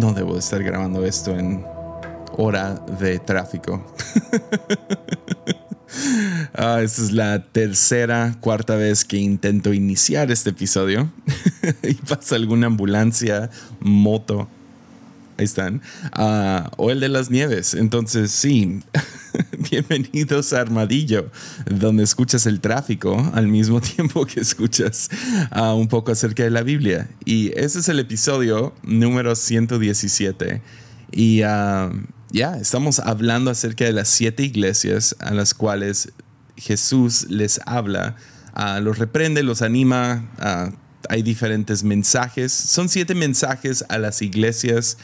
[0.00, 1.62] no debo estar grabando esto en
[2.36, 3.84] hora de tráfico.
[6.54, 11.10] Ah, esta es la tercera, cuarta vez que intento iniciar este episodio
[11.82, 13.50] y pasa alguna ambulancia,
[13.80, 14.48] moto.
[15.36, 15.80] Ahí están.
[16.12, 17.74] Ah, o el de las nieves.
[17.74, 18.82] Entonces, sí.
[19.70, 21.30] Bienvenidos a Armadillo,
[21.66, 25.10] donde escuchas el tráfico al mismo tiempo que escuchas
[25.50, 27.10] ah, un poco acerca de la Biblia.
[27.26, 30.62] Y ese es el episodio número 117.
[31.12, 31.90] Y ya,
[32.58, 36.12] estamos hablando acerca de las siete iglesias a las cuales
[36.56, 38.16] Jesús les habla,
[38.56, 40.74] uh, los reprende, los anima, uh,
[41.10, 42.52] hay diferentes mensajes.
[42.52, 44.96] Son siete mensajes a las iglesias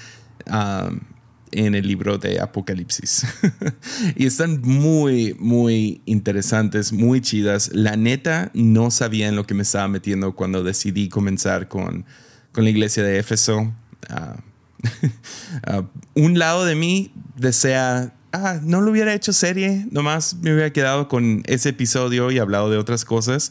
[1.56, 3.26] en el libro de Apocalipsis.
[4.14, 7.70] y están muy, muy interesantes, muy chidas.
[7.72, 12.04] La neta, no sabía en lo que me estaba metiendo cuando decidí comenzar con,
[12.52, 13.72] con la iglesia de Éfeso.
[14.10, 15.82] Uh,
[16.14, 21.08] un lado de mí desea, ah, no lo hubiera hecho serie, nomás me hubiera quedado
[21.08, 23.50] con ese episodio y hablado de otras cosas,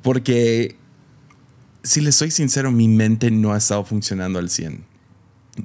[0.00, 0.76] porque
[1.82, 4.84] si les soy sincero, mi mente no ha estado funcionando al 100.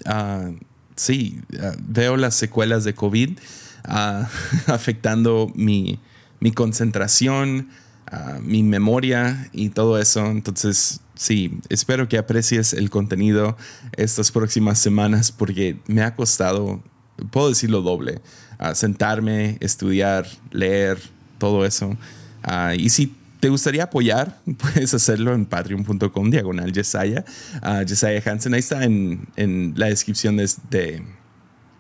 [0.06, 0.58] Uh,
[0.98, 3.38] sí, uh, veo las secuelas de COVID
[4.67, 6.00] afectando mi,
[6.42, 7.70] mi concentración,
[8.42, 10.26] mi memoria y todo eso.
[10.26, 13.56] Entonces, sí, espero que aprecies el contenido
[13.95, 16.84] estas próximas semanas porque me ha costado,
[17.32, 18.20] puedo decirlo doble,
[18.73, 21.00] sentarme, estudiar, leer,
[21.38, 21.95] todo eso.
[22.44, 27.26] Ah, y si te gustaría apoyar, puedes hacerlo en patreon.com diagonal Yesaya.
[27.62, 31.04] Uh, Hansen, ahí está en, en la descripción de, de,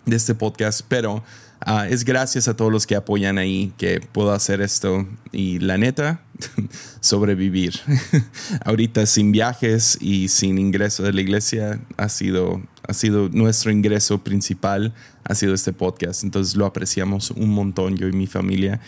[0.05, 1.23] de este podcast, pero
[1.59, 5.77] Ah, es gracias a todos los que apoyan ahí que puedo hacer esto y la
[5.77, 6.21] neta,
[6.99, 7.73] sobrevivir.
[8.63, 14.23] Ahorita sin viajes y sin ingreso de la iglesia ha sido, ha sido nuestro ingreso
[14.23, 14.93] principal,
[15.23, 16.23] ha sido este podcast.
[16.23, 18.79] Entonces lo apreciamos un montón yo y mi familia.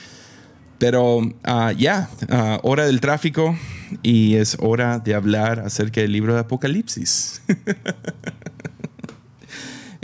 [0.80, 3.56] Pero ah, ya, ah, hora del tráfico
[4.02, 7.42] y es hora de hablar acerca del libro de Apocalipsis.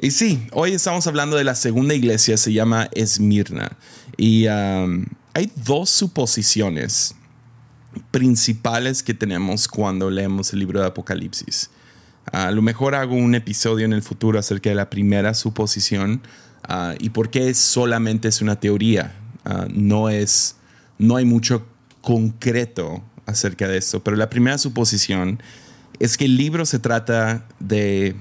[0.01, 3.75] Y sí, hoy estamos hablando de la segunda iglesia, se llama Esmirna.
[4.17, 7.15] Y um, hay dos suposiciones
[8.11, 11.71] principales que tenemos cuando leemos el libro de Apocalipsis.
[12.31, 16.21] a lo mejor hago un episodio en el futuro acerca de la primera suposición
[16.69, 19.15] uh, y por qué solamente es una teoría.
[19.43, 20.57] Uh, no, es,
[20.97, 21.65] no hay mucho
[22.01, 25.41] concreto acerca de esto, pero la primera suposición
[25.99, 28.15] es que el libro se trata de,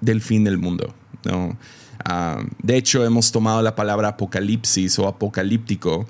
[0.00, 0.94] del fin del mundo.
[1.24, 1.56] ¿no?
[2.04, 6.06] Ah, de hecho, hemos tomado la palabra apocalipsis o apocalíptico,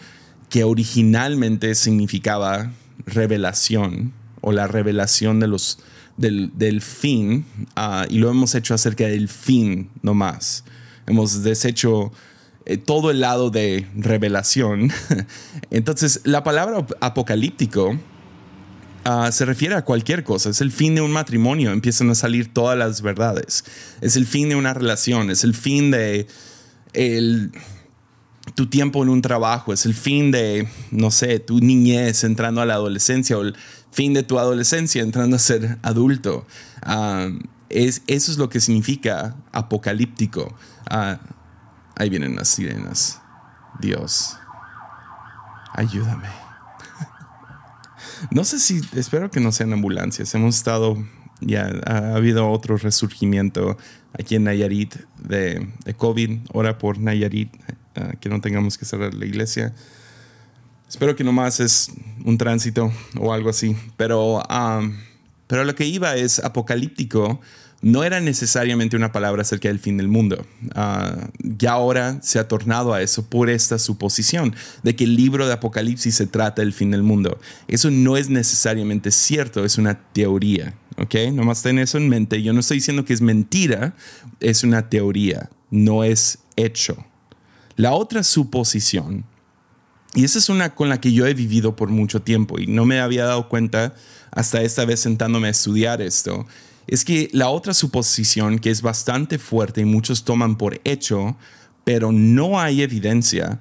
[0.49, 2.73] que originalmente significaba
[3.07, 5.79] revelación o la revelación de los,
[6.17, 7.45] del, fin,
[7.77, 10.65] ah, y lo hemos hecho acerca del fin no más.
[11.07, 12.13] Hemos deshecho
[12.69, 14.93] eh, todo el lado de revelación.
[15.71, 17.99] Entonces, la palabra apocalíptico
[19.11, 20.51] Ah, se refiere a cualquier cosa.
[20.51, 21.73] Es el fin de un matrimonio.
[21.73, 23.65] Empiezan a salir todas las verdades.
[24.03, 25.31] Es el fin de una relación.
[25.31, 26.27] Es el fin de
[28.55, 29.73] tu tiempo en un trabajo.
[29.73, 33.57] Es el fin de, no sé, tu niñez entrando a la adolescencia o el
[33.91, 36.47] fin de tu adolescencia entrando a ser adulto.
[36.83, 37.31] Ah,
[37.71, 40.55] es, eso es lo que significa apocalíptico.
[40.91, 41.19] Ah,
[41.99, 43.21] ahí vienen las sirenas.
[43.81, 44.37] Dios,
[45.75, 46.29] ayúdame.
[48.31, 50.35] No sé si, espero que no sean ambulancias.
[50.35, 50.97] Hemos estado,
[51.41, 53.77] ya ha habido otro resurgimiento
[54.19, 56.41] aquí en Nayarit de, COVID.
[56.53, 57.55] Ora por Nayarit,
[57.95, 59.75] eh, que no tengamos que cerrar la iglesia.
[60.89, 61.93] Espero que nomás es
[62.25, 63.77] un tránsito o algo así.
[63.97, 64.97] Pero, um,
[65.47, 67.41] pero lo que iba es apocalíptico
[67.81, 70.45] no era necesariamente una palabra acerca del fin del mundo.
[70.75, 75.47] Uh, ya ahora se ha tornado a eso por esta suposición de que el libro
[75.47, 77.39] de Apocalipsis se trata del fin del mundo.
[77.69, 80.75] Eso no es necesariamente cierto, es una teoría.
[80.97, 81.15] ¿Ok?
[81.33, 82.43] Nomás ten eso en mente.
[82.43, 83.95] Yo no estoy diciendo que es mentira,
[84.41, 87.05] es una teoría, no es hecho.
[87.77, 89.25] La otra suposición,
[90.15, 92.85] y esa es una con la que yo he vivido por mucho tiempo y no
[92.85, 93.95] me había dado cuenta
[94.33, 96.47] hasta esta vez sentándome a estudiar esto,
[96.89, 101.37] es que la otra suposición que es bastante fuerte y muchos toman por hecho,
[101.85, 103.61] pero no hay evidencia,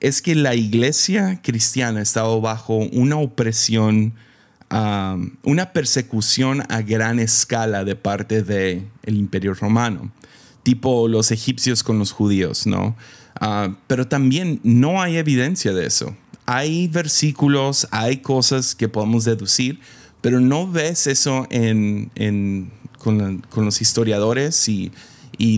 [0.00, 4.14] es que la iglesia cristiana ha estado bajo una opresión,
[4.70, 10.10] una persecución a gran escala de parte del el imperio romano,
[10.62, 12.96] tipo los egipcios con los judíos, ¿no?
[13.38, 16.16] Ah, pero también no hay evidencia de eso.
[16.46, 19.80] Hay versículos, hay cosas que podemos deducir,
[20.22, 24.90] pero no ves eso en, con, los historiadores y,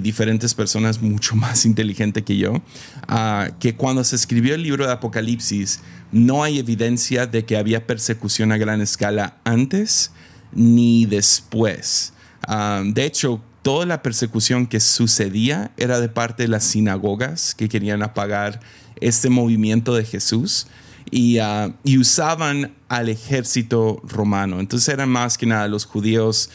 [0.00, 2.62] diferentes personas mucho más inteligentes que yo,
[3.06, 5.81] ah, que cuando se escribió el libro de Apocalipsis
[6.11, 10.11] no hay evidencia de que había persecución a gran escala antes
[10.52, 12.14] ni después.
[12.46, 17.69] Ah, de hecho, toda la persecución que sucedía era de parte de las sinagogas que
[17.69, 18.61] querían apagar
[19.00, 20.66] este movimiento de Jesús
[21.10, 24.60] y, ah, usaban al ejército romano.
[24.60, 26.50] Entonces eran más que nada los judíos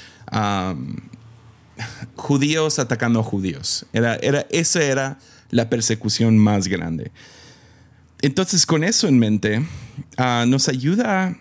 [2.15, 3.85] judíos atacando a judíos.
[3.93, 5.19] Era, era, esa era
[5.49, 7.11] la persecución más grande.
[8.21, 9.65] Entonces, con eso en mente,
[10.17, 11.37] ah, nos ayuda,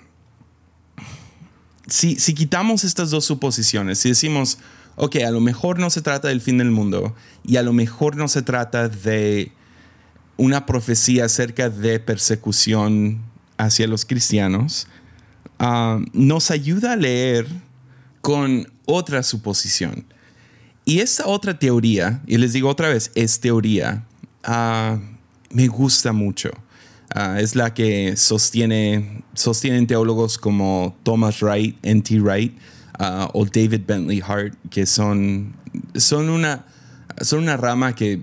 [1.87, 4.59] si, si quitamos estas dos suposiciones, si decimos,
[4.97, 7.15] ok, a lo mejor no se trata del fin del mundo
[7.45, 9.53] y a lo mejor no se trata de
[10.39, 13.21] una profecía acerca de persecución
[13.59, 14.87] hacia los cristianos,
[15.59, 17.47] ah, nos ayuda a leer
[18.23, 20.07] con otra suposición.
[20.85, 24.07] Y esta otra teoría, y les digo otra vez, es teoría,
[24.45, 24.99] ah,
[25.51, 26.51] me gusta mucho.
[27.15, 32.21] Ah, es la que sostiene, sostienen teólogos como Thomas Wright, N.T.
[32.21, 32.57] Wright
[33.33, 35.55] o David Bentley Hart, que son,
[35.95, 36.67] son, una,
[37.21, 38.23] son una rama que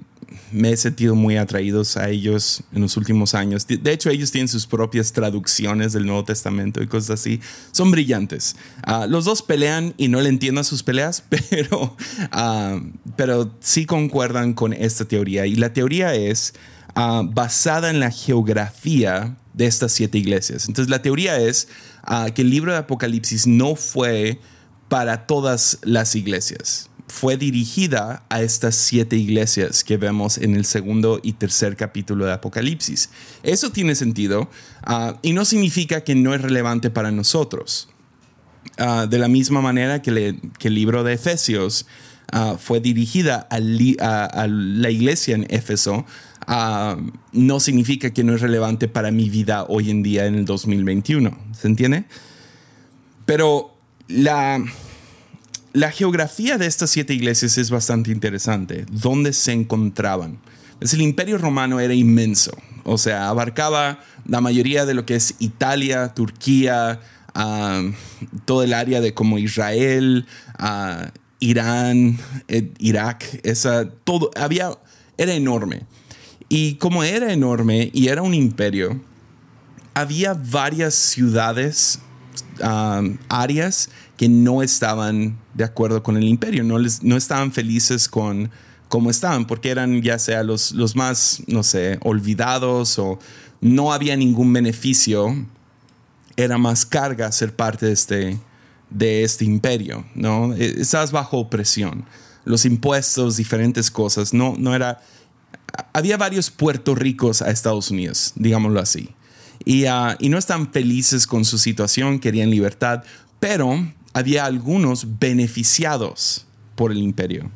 [0.56, 3.68] me he sentido muy atraídos a ellos en los últimos años.
[3.68, 7.42] De, hecho, ellos tienen sus propias traducciones del Nuevo Testamento y cosas así.
[7.72, 8.56] Son brillantes.
[8.84, 11.96] Ah, los dos pelean y no le entiendo a sus peleas, pero,
[12.34, 12.82] uh,
[13.18, 15.46] pero sí concuerdan con esta teoría.
[15.46, 16.54] Y la teoría es
[16.96, 20.68] uh, basada en la geografía de estas siete iglesias.
[20.68, 21.68] Entonces, la teoría es
[22.36, 24.40] que el libro de Apocalipsis no fue
[24.90, 31.20] para todas las iglesias fue dirigida a estas siete iglesias que vemos en el segundo
[31.22, 33.10] y tercer capítulo de Apocalipsis.
[33.44, 34.50] Eso tiene sentido
[34.84, 37.90] ah, y no significa que no es relevante para nosotros.
[38.78, 41.86] Ah, de la misma manera que, el libro de Efesios
[42.32, 46.06] ah, fue dirigida a, la iglesia en Éfeso,
[47.32, 51.38] no significa que no es relevante para mi vida hoy en día en el 2021.
[51.54, 52.06] ¿Se entiende?
[53.26, 53.76] Pero
[54.08, 54.64] la
[55.76, 58.86] la geografía de estas siete iglesias es bastante interesante.
[58.90, 60.40] ¿Dónde se encontraban?
[60.80, 65.36] Pues el imperio romano era inmenso, o sea, abarcaba la mayoría de lo que es
[65.40, 67.02] Italia, Turquía,
[67.34, 67.82] ah,
[68.46, 70.26] todo el área de como Israel,
[70.60, 74.72] uh, Irán, eh, Irak, esa, todo, había,
[75.18, 75.82] era enorme.
[76.48, 79.02] Y como era enorme y era un imperio,
[79.94, 82.00] había varias ciudades,
[82.62, 88.50] áreas que no estaban de acuerdo con el imperio, no, les, no estaban felices con
[88.88, 93.20] cómo estaban, porque eran ya sea los, los más, no sé, olvidados o
[93.62, 95.46] no había ningún beneficio,
[96.38, 98.40] era más carga ser parte de este,
[98.90, 100.54] de este imperio, ¿no?
[100.54, 102.06] E, estabas bajo opresión,
[102.44, 105.02] los impuestos, diferentes cosas, no, no era...
[105.92, 109.10] Había varios Puerto Ricos a Estados Unidos, digámoslo así.
[109.64, 113.04] Y, ah, y no están felices con su situación, querían libertad,
[113.40, 117.52] pero había algunos beneficiados por el imperio,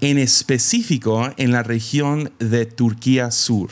[0.00, 3.70] en específico en la región de Turquía Sur.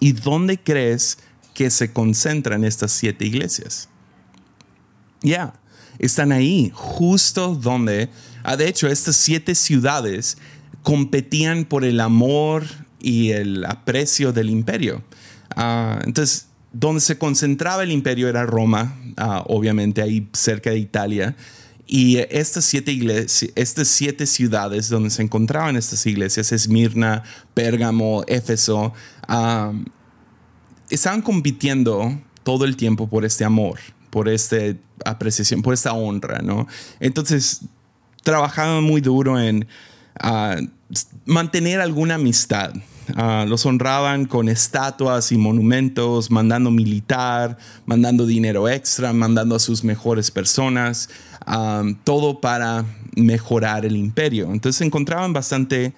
[0.00, 1.18] ¿Y dónde crees
[1.54, 3.88] que se concentran estas siete iglesias?
[5.22, 5.54] Ya,
[5.98, 8.08] están ahí, justo donde,
[8.42, 10.36] ah, de hecho, estas siete ciudades
[10.82, 12.66] competían por el amor
[13.00, 15.02] y el aprecio del imperio.
[15.56, 21.36] Ah, entonces, donde se concentraba el imperio era Roma, ah, obviamente ahí cerca de Italia.
[21.86, 28.94] Y estas siete, iglesias, estas siete ciudades donde se encontraban estas iglesias, Esmirna, Pérgamo, Éfeso,
[30.88, 34.56] estaban compitiendo todo el tiempo por este amor, por esta
[35.04, 36.66] apreciación, por esta honra, ¿no?
[37.00, 37.60] Entonces,
[38.22, 39.68] trabajaban muy duro en
[41.26, 42.72] mantener alguna amistad,
[43.16, 49.84] Ah, los honraban con estatuas y monumentos, mandando militar, mandando dinero extra, mandando a sus
[49.84, 51.10] mejores personas,
[52.04, 54.50] todo para mejorar el imperio.
[54.52, 55.94] Entonces se encontraban bastante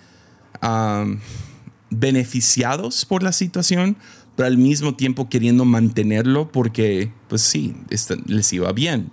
[1.90, 3.96] beneficiados por la situación,
[4.34, 7.76] pero al mismo tiempo queriendo mantenerlo porque, pues sí,
[8.26, 9.10] les iba bien.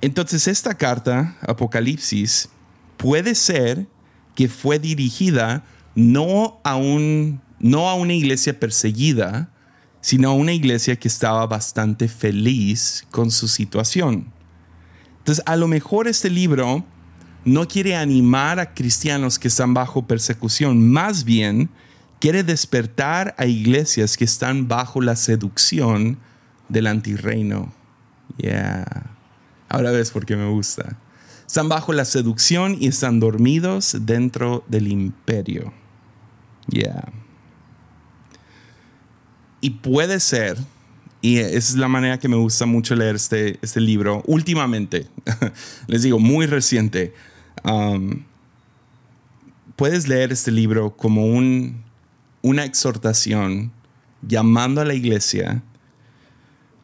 [0.00, 2.48] Entonces esta carta, Apocalipsis,
[2.96, 3.88] puede ser
[4.36, 5.64] que fue dirigida
[5.98, 9.50] no a, un, no a una iglesia perseguida,
[10.00, 14.32] sino a una iglesia que estaba bastante feliz con su situación.
[15.18, 16.84] Entonces, a lo mejor este libro
[17.44, 21.68] no quiere animar a cristianos que están bajo persecución, más bien
[22.20, 26.18] quiere despertar a iglesias que están bajo la seducción
[26.68, 27.72] del antirreino.
[28.36, 29.10] Yeah.
[29.68, 30.96] Ahora ves por qué me gusta.
[31.44, 35.72] Están bajo la seducción y están dormidos dentro del imperio.
[36.68, 37.04] Ya.
[39.60, 40.56] Y puede ser,
[41.20, 45.08] y esa es la manera que me gusta mucho leer este, este libro, últimamente,
[45.86, 47.12] les digo, muy reciente.
[47.64, 48.24] Um,
[49.74, 51.82] puedes leer este libro como un,
[52.42, 53.72] una exhortación
[54.22, 55.62] llamando a la iglesia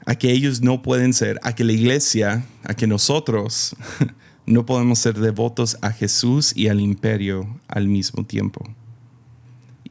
[0.06, 3.74] a que ellos no pueden ser, a que la iglesia, a que nosotros
[4.46, 8.64] no podemos ser devotos a Jesús y al imperio al mismo tiempo.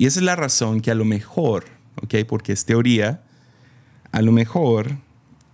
[0.04, 1.64] Y esa es la razón que a lo mejor,
[2.04, 2.16] ¿ok?
[2.28, 3.24] Porque es teoría,
[4.12, 4.98] a lo mejor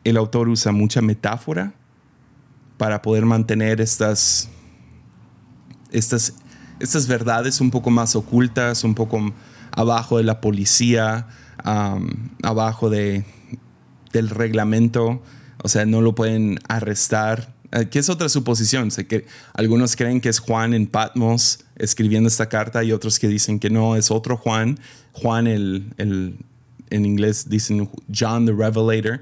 [0.04, 1.74] el autor usa mucha metáfora
[2.80, 4.50] para poder mantener estas,
[5.92, 6.34] estas,
[6.80, 9.36] estas verdades un poco más ocultas, un poco
[9.70, 11.28] abajo de la policía,
[12.42, 13.26] abajo de,
[14.14, 15.22] del reglamento,
[15.62, 17.54] o sea, no lo pueden arrestar.
[17.92, 18.90] ¿Qué es otra suposición?
[18.90, 23.60] Que algunos creen que es Juan en Patmos escribiendo esta carta y otros que dicen
[23.60, 24.80] que no, es otro Juan.
[25.14, 26.38] Juan, el, el
[26.90, 29.22] en inglés dicen John the Revelator.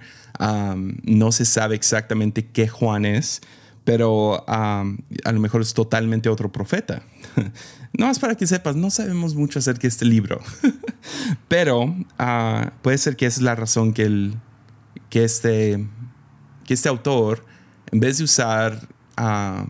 [1.04, 3.42] no se sabe exactamente qué Juan es,
[3.84, 4.84] pero a
[5.32, 7.04] lo mejor es totalmente otro profeta.
[7.98, 10.39] no es para que sepas, no sabemos mucho acerca de este libro,
[11.48, 14.36] pero ah, puede ser que esa es la razón que el,
[15.10, 15.86] que este,
[16.66, 17.46] que este autor,
[17.91, 18.88] en vez de usar,
[19.20, 19.65] uh,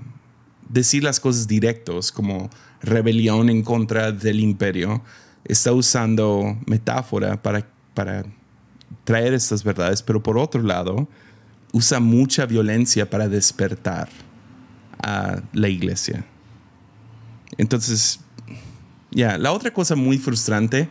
[0.69, 2.49] decir las cosas directos como
[2.81, 5.03] rebelión en contra del imperio,
[5.43, 8.25] está usando metáfora para, para
[9.03, 11.07] traer estas verdades, pero por otro lado,
[11.71, 14.09] usa mucha violencia para despertar
[15.01, 16.25] a la iglesia.
[17.57, 18.19] Entonces,
[19.11, 20.89] ya, la otra cosa muy frustrante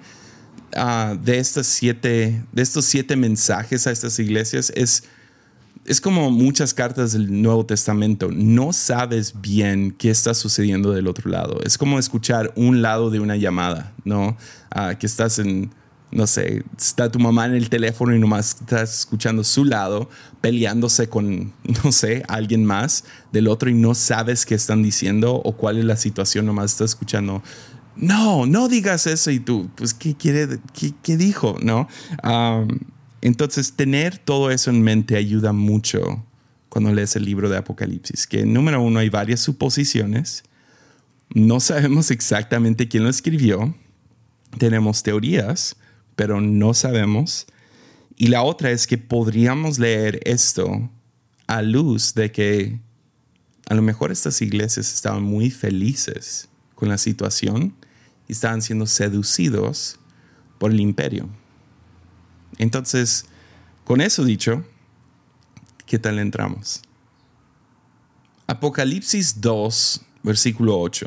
[0.75, 5.05] Ah, de, estas siete, de estos siete mensajes a estas iglesias es,
[5.87, 8.29] es como muchas cartas del Nuevo Testamento.
[8.33, 11.61] No sabes bien qué está sucediendo del otro lado.
[11.65, 14.37] Es como escuchar un lado de una llamada, ¿no?
[14.71, 15.71] Ah, que estás en,
[16.11, 21.09] no sé, está tu mamá en el teléfono y nomás estás escuchando su lado, peleándose
[21.09, 21.53] con,
[21.85, 25.85] no sé, alguien más del otro y no sabes qué están diciendo o cuál es
[25.85, 27.43] la situación, nomás estás escuchando
[27.97, 30.59] no, no digas eso y tú, pues, ¿qué quiere,
[31.03, 31.57] qué, dijo?
[31.63, 31.89] ¿No?
[33.27, 36.25] Entonces, tener todo eso en mente ayuda mucho
[36.69, 40.45] cuando lees el libro de Apocalipsis, que número uno hay varias suposiciones,
[41.35, 43.75] no sabemos exactamente quién lo escribió,
[44.59, 45.75] tenemos teorías,
[46.15, 47.47] pero no sabemos.
[48.17, 50.89] Y la otra es que podríamos leer esto
[51.49, 52.79] a luz de que
[53.69, 57.75] a lo mejor estas iglesias estaban muy felices con la situación
[58.29, 59.99] y estaban siendo seducidos
[60.61, 61.29] por el imperio.
[62.59, 63.27] Entonces,
[63.85, 64.65] con eso dicho,
[65.87, 66.83] ¿qué tal entramos?
[68.47, 71.07] Apocalipsis 2, versículo 8.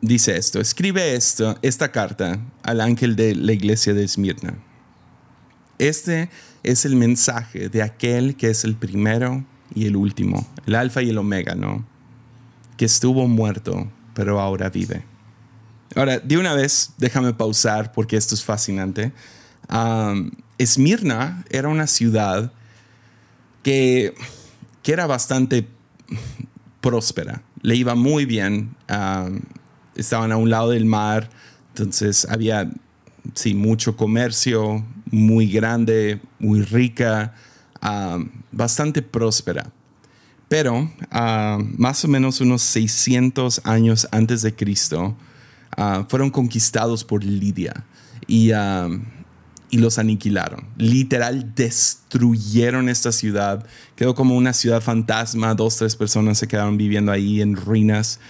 [0.00, 4.58] Dice esto, escribe esto, esta carta al ángel de la iglesia de Esmirna.
[5.78, 6.28] Este
[6.62, 11.10] es el mensaje de aquel que es el primero y el último, el alfa y
[11.10, 11.86] el omega, ¿no?
[12.76, 15.04] Que estuvo muerto, pero ahora vive.
[15.94, 19.12] Ahora, de una vez, déjame pausar porque esto es fascinante.
[20.58, 22.52] Esmirna era una ciudad
[23.62, 24.14] que,
[24.82, 25.66] que, era bastante
[26.80, 28.74] próspera, le iba muy bien,
[29.94, 31.30] estaban a un lado del mar,
[31.68, 32.70] entonces había
[33.34, 37.34] sí, mucho comercio, muy grande, muy rica,
[38.50, 39.70] bastante próspera.
[40.48, 40.90] Pero
[41.78, 45.16] más o menos unos 600 años antes de Cristo,
[45.76, 47.84] Ah, fueron conquistados por Lidia
[48.26, 48.50] y,
[49.72, 50.66] y los aniquilaron.
[50.76, 53.66] Literal destruyeron esta ciudad.
[53.96, 55.54] Quedó como una ciudad fantasma.
[55.54, 58.20] Dos, tres personas se quedaron viviendo ahí en ruinas.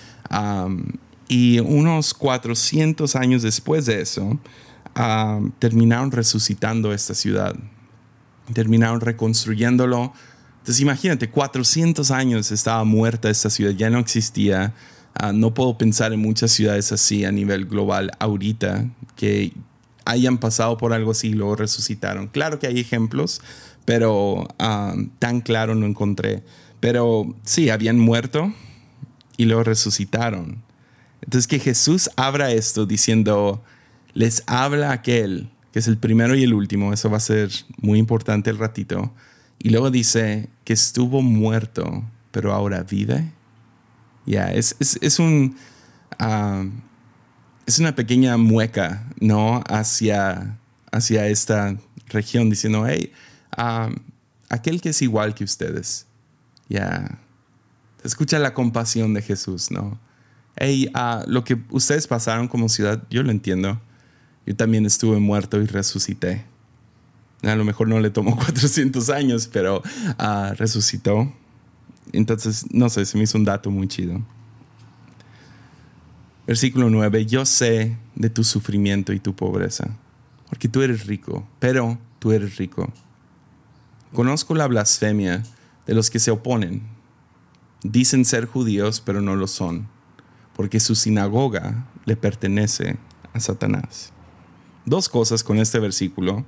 [1.26, 4.38] y unos 400 años después de eso,
[5.58, 7.56] terminaron resucitando esta ciudad.
[8.54, 10.12] Terminaron reconstruyéndolo.
[10.58, 14.74] Entonces imagínate, 400 años estaba muerta esta ciudad, ya no existía.
[15.14, 19.52] Ah, no puedo pensar en muchas ciudades así a nivel global ahorita que
[20.04, 22.28] hayan pasado por algo así y luego resucitaron.
[22.28, 23.40] Claro que hay ejemplos,
[23.84, 26.42] pero ah, tan claro no encontré.
[26.80, 28.52] Pero sí, habían muerto
[29.36, 30.62] y luego resucitaron.
[31.22, 33.62] Entonces que Jesús abra esto diciendo,
[34.14, 37.98] les habla aquel que es el primero y el último, eso va a ser muy
[37.98, 39.14] importante el ratito.
[39.58, 43.32] Y luego dice que estuvo muerto, pero ahora vive
[44.26, 45.56] ya, es, un.
[46.18, 46.64] Ah,
[47.66, 49.62] es una pequeña mueca, ¿no?
[49.68, 50.58] Hacia,
[50.90, 51.76] hacia esta
[52.08, 53.12] región, diciendo, hey,
[53.56, 53.90] ah,
[54.48, 56.06] aquel que es igual que ustedes,
[56.68, 57.18] ya.
[58.04, 59.98] Escucha la compasión de Jesús, ¿no?
[60.56, 63.80] Hey, uh, lo que ustedes pasaron como ciudad, yo lo entiendo.
[64.44, 66.44] Yo también estuve muerto y resucité.
[67.42, 69.82] A lo mejor no le tomó 400 años, pero
[70.18, 71.32] uh, resucitó.
[72.12, 74.20] Entonces, no sé, se me hizo un dato muy chido.
[76.46, 79.96] Versículo 9, yo sé de tu sufrimiento y tu pobreza,
[80.48, 82.92] porque tú eres rico, pero tú eres rico.
[84.12, 85.44] Conozco la blasfemia
[85.86, 86.82] de los que se oponen.
[87.84, 89.88] Dicen ser judíos, pero no lo son,
[90.54, 92.96] porque su sinagoga le pertenece
[93.32, 94.12] a Satanás.
[94.84, 96.44] Dos cosas con este versículo.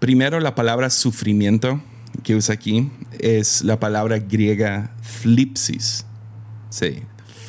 [0.00, 1.80] Primero, la palabra sufrimiento
[2.24, 6.04] que usa aquí es la palabra griega flipsis.
[6.70, 7.02] Sí,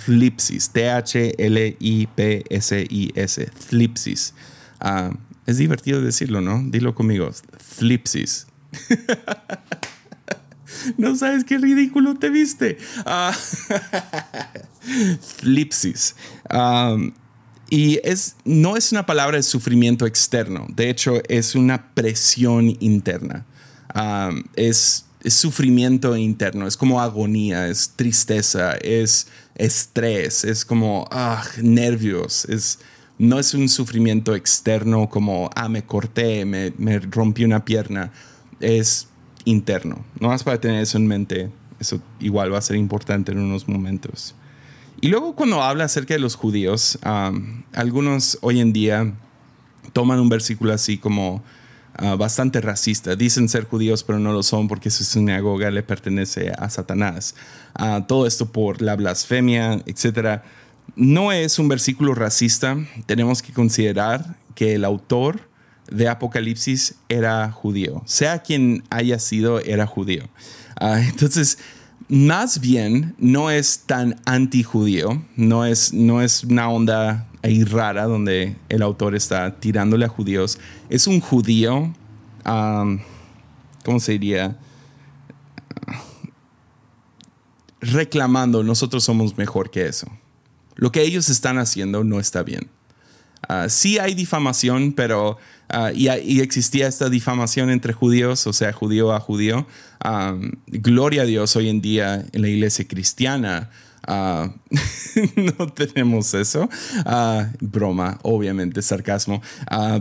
[0.07, 0.69] flipsis.
[0.69, 1.51] T-H-L-I-P-S-I-S.
[3.67, 4.33] Flipsis.
[4.79, 5.11] Ah,
[5.45, 6.63] es divertido decirlo, ¿no?
[6.65, 7.29] Dilo conmigo.
[7.59, 8.47] Flipsis.
[10.97, 12.77] no sabes qué ridículo te viste.
[14.89, 16.15] Uh, flipsis.
[17.69, 20.65] y es, no es una palabra de sufrimiento externo.
[20.69, 23.45] De hecho, es una presión interna.
[24.55, 26.67] es, es, sufrimiento interno.
[26.67, 32.45] Es como agonía, es tristeza, es estrés, es como ah, nervios.
[32.45, 32.79] Es,
[33.17, 38.11] no es un sufrimiento externo como, ah, me corté, me, me rompí una pierna.
[38.59, 39.07] Es
[39.45, 40.05] interno.
[40.19, 43.67] No más para tener eso en mente, eso igual va a ser importante en unos
[43.67, 44.35] momentos.
[44.99, 46.97] Y luego cuando habla acerca de los judíos,
[47.73, 49.13] algunos hoy en día
[49.93, 51.43] toman un versículo así como
[51.97, 53.15] ah, bastante racista.
[53.15, 57.35] Dicen ser judíos, pero no lo son porque su sinagoga le pertenece a Satanás.
[57.73, 60.41] Ah, todo esto por la blasfemia, etc.
[60.95, 62.77] No es un versículo racista.
[63.05, 65.47] Tenemos que considerar que el autor
[65.89, 68.01] de Apocalipsis era judío.
[68.05, 70.23] Sea quien haya sido, era judío.
[70.79, 71.57] Ah, entonces,
[72.09, 78.55] más bien no es tan anti-judío, no es, no es una onda ahí rara donde
[78.69, 80.57] el autor está tirándole a judíos.
[80.89, 81.93] Es un judío,
[82.43, 84.57] ¿cómo se diría?
[87.81, 90.07] Reclamando, nosotros somos mejor que eso.
[90.75, 92.69] Lo que ellos están haciendo no está bien.
[93.47, 95.37] Ah, sí hay difamación, pero
[95.69, 99.67] Ah, y, existía esta difamación entre judíos, o sea, judío a judío.
[100.67, 103.69] gloria a Dios hoy en día en la iglesia cristiana.
[104.03, 104.51] Ah,
[105.35, 106.69] no tenemos eso.
[107.05, 109.41] Ah, broma, obviamente, sarcasmo.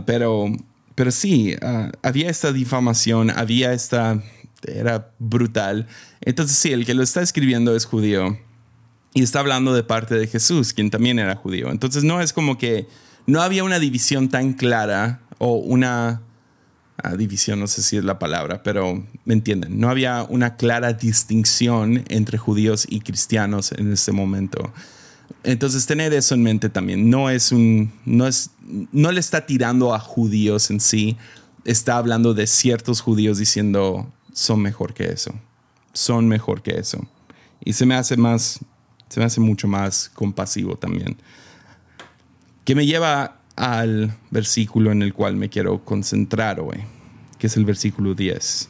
[0.05, 0.47] pero,
[0.95, 1.55] pero sí,
[2.01, 4.21] había esta difamación, había esta...
[4.65, 5.87] Era brutal.
[6.21, 8.37] Entonces sí, el que lo está escribiendo es judío
[9.13, 11.69] y está hablando de parte de Jesús, quien también era judío.
[11.69, 12.87] Entonces no es como que
[13.27, 16.21] no había una división tan clara o una
[16.97, 19.79] ah, división, no sé si es la palabra, pero me entienden.
[19.79, 24.73] No había una clara distinción entre judíos y cristianos en ese momento.
[25.43, 27.09] Entonces tener eso en mente también.
[27.09, 28.51] No es un, no es,
[28.91, 31.17] no le está tirando a judíos en sí.
[31.65, 35.33] Está hablando de ciertos judíos diciendo son mejor que eso.
[35.93, 37.05] Son mejor que eso.
[37.63, 38.59] Y se me hace más,
[39.09, 41.17] se me hace mucho más compasivo también.
[42.63, 46.77] Que me lleva al versículo en el cual me quiero concentrar hoy,
[47.37, 48.69] que es el versículo 10,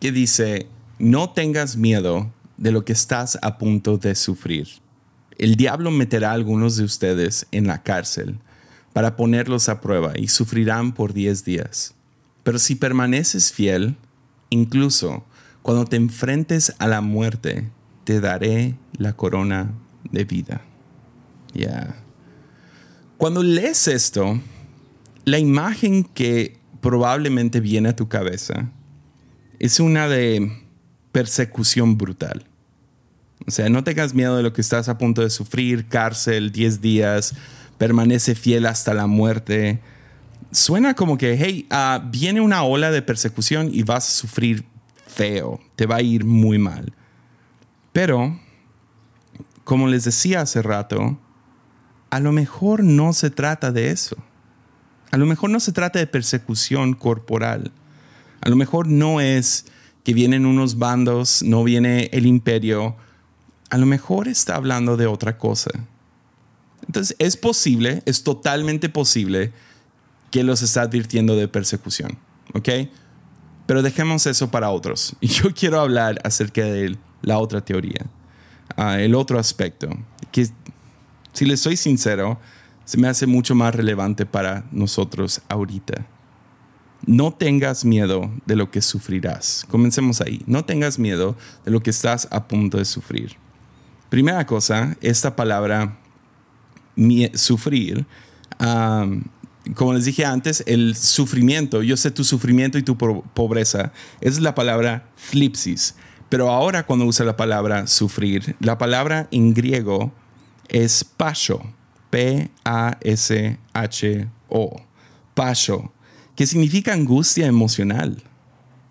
[0.00, 0.66] que dice,
[0.98, 4.68] no tengas miedo de lo que estás a punto de sufrir.
[5.38, 8.38] El diablo meterá a algunos de ustedes en la cárcel
[8.92, 11.94] para ponerlos a prueba y sufrirán por diez días.
[12.42, 13.96] Pero si permaneces fiel,
[14.50, 15.24] incluso
[15.62, 17.70] cuando te enfrentes a la muerte,
[18.04, 19.72] te daré la corona
[20.10, 20.62] de vida.
[21.52, 22.05] Ya.
[23.16, 24.40] Cuando lees esto,
[25.24, 28.70] la imagen que probablemente viene a tu cabeza
[29.58, 30.52] es una de
[31.12, 32.44] persecución brutal.
[33.46, 36.80] O sea, no tengas miedo de lo que estás a punto de sufrir, cárcel, 10
[36.82, 37.34] días,
[37.78, 39.80] permanece fiel hasta la muerte.
[40.52, 44.64] Suena como que, hey, ah, viene una ola de persecución y vas a sufrir
[45.06, 46.92] feo, te va a ir muy mal.
[47.92, 48.38] Pero,
[49.64, 51.18] como les decía hace rato,
[52.16, 54.16] a lo mejor no se trata de eso.
[55.10, 57.72] A lo mejor no se trata de persecución corporal.
[58.40, 59.66] A lo mejor no es
[60.02, 62.96] que vienen unos bandos, no viene el imperio.
[63.68, 65.70] A lo mejor está hablando de otra cosa.
[66.86, 69.52] Entonces es posible, es totalmente posible
[70.30, 72.16] que los está advirtiendo de persecución.
[72.54, 72.70] ¿Ok?
[73.66, 75.14] Pero dejemos eso para otros.
[75.20, 78.06] Y yo quiero hablar acerca de la otra teoría,
[78.74, 79.90] ah, el otro aspecto,
[80.32, 80.48] que
[81.36, 82.40] si les soy sincero,
[82.86, 86.06] se me hace mucho más relevante para nosotros ahorita.
[87.04, 89.66] No tengas miedo de lo que sufrirás.
[89.68, 90.42] Comencemos ahí.
[90.46, 93.36] No tengas miedo de lo que estás a punto de sufrir.
[94.08, 95.98] Primera cosa, esta palabra
[97.34, 98.06] sufrir,
[99.74, 104.54] como les dije antes, el sufrimiento, yo sé tu sufrimiento y tu pobreza, es la
[104.54, 105.96] palabra flipsis.
[106.30, 110.12] Pero ahora cuando usa la palabra sufrir, la palabra en griego
[110.68, 111.62] es pasho,
[112.10, 112.50] P-A-S-H-O,
[115.34, 115.92] pasho,
[116.34, 118.22] que significa angustia emocional.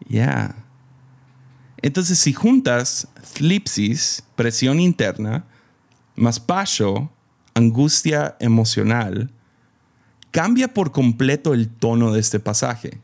[0.07, 0.55] Ya.
[1.81, 5.45] Entonces, si juntas flipsis, presión interna,
[6.15, 7.11] más pasho,
[7.53, 9.31] angustia emocional,
[10.31, 12.99] cambia por completo el tono de este pasaje.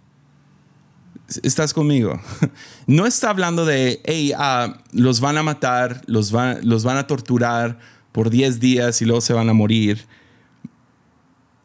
[1.43, 2.19] ¿Estás conmigo?
[2.87, 7.79] No está hablando de, hey, ah, los van a matar, los, los van a torturar
[8.11, 10.05] por 10 días y luego se van a morir.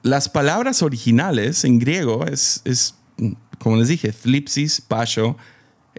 [0.02, 2.94] Las palabras originales en griego es, es
[3.58, 5.36] como les dije, flipsis, pasho,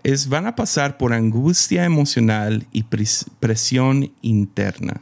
[0.04, 2.84] es van a pasar por angustia emocional y
[3.40, 5.02] presión interna.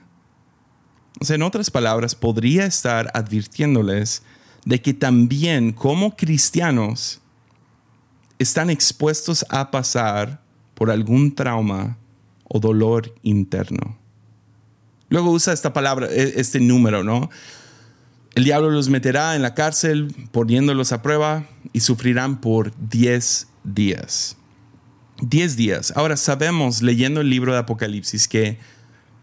[1.20, 4.24] O sea, en otras palabras, podría estar advirtiéndoles
[4.66, 7.22] de que también como cristianos
[8.40, 10.42] están expuestos a pasar
[10.74, 11.98] por algún trauma
[12.44, 13.98] o dolor interno.
[15.16, 17.30] Luego usa esta palabra, e, este número, ¿no?
[18.34, 24.36] El diablo los meterá en la cárcel poniéndolos a prueba y sufrirán por 10 días.
[25.22, 25.94] 10 días.
[25.96, 28.60] Ahora sabemos leyendo el libro de Apocalipsis que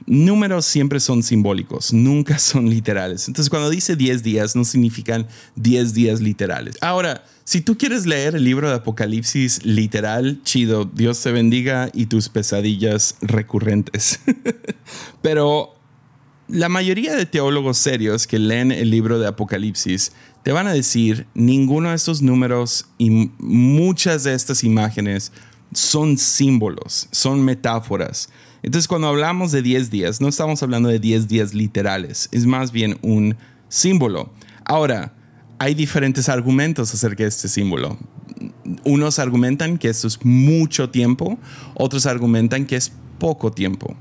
[0.07, 3.28] números siempre son simbólicos, nunca son literales.
[3.28, 6.78] Entonces, cuando dice 10 días, no significan 10 días literales.
[6.81, 12.07] Ahora, si tú quieres leer el libro de Apocalipsis literal, chido, Dios te bendiga y
[12.07, 14.20] tus pesadillas recurrentes.
[15.20, 15.81] Pero
[16.48, 21.26] la mayoría de teólogos serios que leen el libro de Apocalipsis te van a decir,
[21.35, 25.33] ninguno de estos números y muchas de estas imágenes
[25.72, 28.28] son símbolos, son metáforas.
[28.62, 32.72] Entonces, cuando hablamos de 10 días, no estamos hablando de 10 días literales, es más
[32.72, 33.37] bien un
[33.68, 34.33] símbolo.
[34.64, 35.14] Ahora,
[35.59, 37.98] hay diferentes argumentos acerca de este símbolo.
[38.85, 41.38] Unos argumentan que esto es mucho tiempo,
[41.74, 43.96] otros argumentan que es poco tiempo.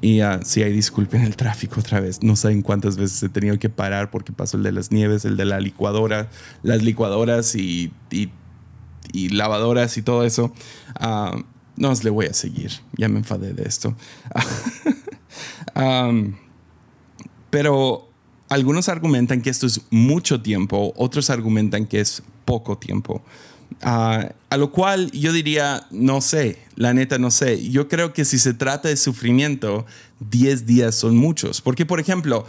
[0.00, 2.22] Y uh, sí, hay disculpen el tráfico otra vez.
[2.22, 5.36] No saben cuántas veces he tenido que parar porque pasó el de las nieves, el
[5.36, 6.30] de la licuadora,
[6.62, 10.52] las licuadoras y, y, lavadoras y todo eso.
[11.00, 11.42] Uh,
[11.76, 13.94] no le voy a seguir, ya me enfadé de esto.
[17.50, 18.08] pero
[18.48, 23.22] algunos argumentan que esto es mucho tiempo, otros argumentan que es poco tiempo.
[23.82, 27.68] Ah, a lo cual yo diría, no sé, la neta no sé.
[27.70, 29.86] Yo creo que si se trata de sufrimiento,
[30.30, 31.60] 10 días son muchos.
[31.60, 32.46] Porque, por ejemplo,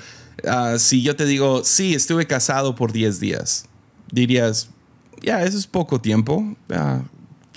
[0.47, 3.65] ah, si yo te digo, sí, estuve casado por 10 días,
[4.11, 4.69] dirías,
[5.21, 6.55] ya, eso es poco tiempo.
[6.69, 7.01] Ah,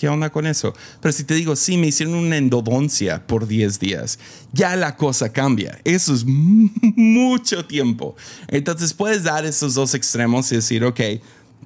[0.02, 0.74] ¿Qué onda con eso?
[1.00, 4.18] Pero si te digo, sí, me hicieron una endodoncia por 10 días,
[4.52, 5.80] ya la cosa cambia.
[5.84, 8.16] Eso es mucho tiempo.
[8.48, 11.00] Entonces puedes dar esos dos extremos y decir, ok,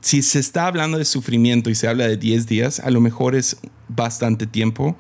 [0.07, 3.35] si se está hablando de sufrimiento y se habla de 10 días, a lo mejor
[3.35, 3.57] es
[3.89, 4.97] bastante tiempo.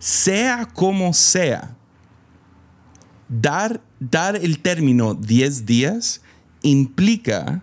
[0.00, 1.76] Sea como sea,
[3.28, 6.22] dar, dar el término 10 días
[6.62, 7.62] implica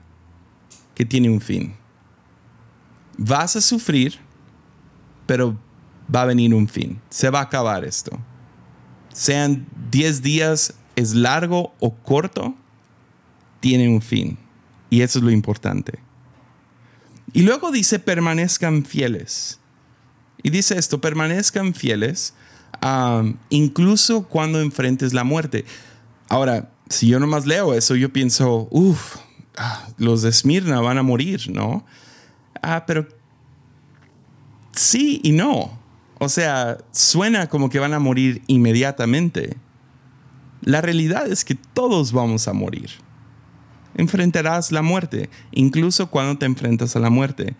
[0.94, 1.76] que tiene un fin.
[3.18, 4.20] Vas a sufrir
[5.26, 5.58] pero
[6.14, 7.02] va a venir un fin.
[7.10, 8.18] Se va a acabar esto.
[9.12, 12.56] Sean 10 días, es largo o corto,
[13.60, 14.38] tiene un fin.
[14.90, 16.05] Y eso es lo importante.
[17.36, 19.60] Y luego dice, permanezcan fieles.
[20.42, 22.34] Y dice esto, permanezcan fieles
[22.82, 25.66] um, incluso cuando enfrentes la muerte.
[26.30, 29.18] Ahora, si yo nomás leo eso, yo pienso, uff,
[29.58, 31.86] ah, los de Esmirna van a morir, ¿no?
[32.62, 33.06] Ah, pero
[34.72, 35.78] sí y no.
[36.20, 39.58] O sea, suena como que van a morir inmediatamente.
[40.62, 42.92] La realidad es que todos vamos a morir.
[43.96, 47.56] Enfrentarás la muerte, incluso cuando te enfrentas a la muerte.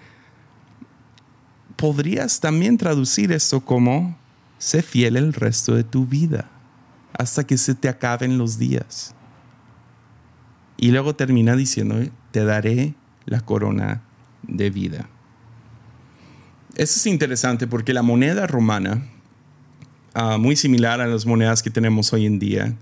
[1.76, 4.18] Podrías también traducir esto como,
[4.58, 6.50] sé fiel el resto de tu vida,
[7.18, 9.16] hasta que se te acaben los días.
[10.78, 11.98] Y luego termina diciendo,
[12.32, 12.96] te daré
[13.26, 14.02] la corona
[14.44, 15.10] de vida.
[16.76, 19.08] Eso es interesante porque la moneda romana,
[20.14, 22.76] ah, muy similar a las monedas que tenemos hoy en día,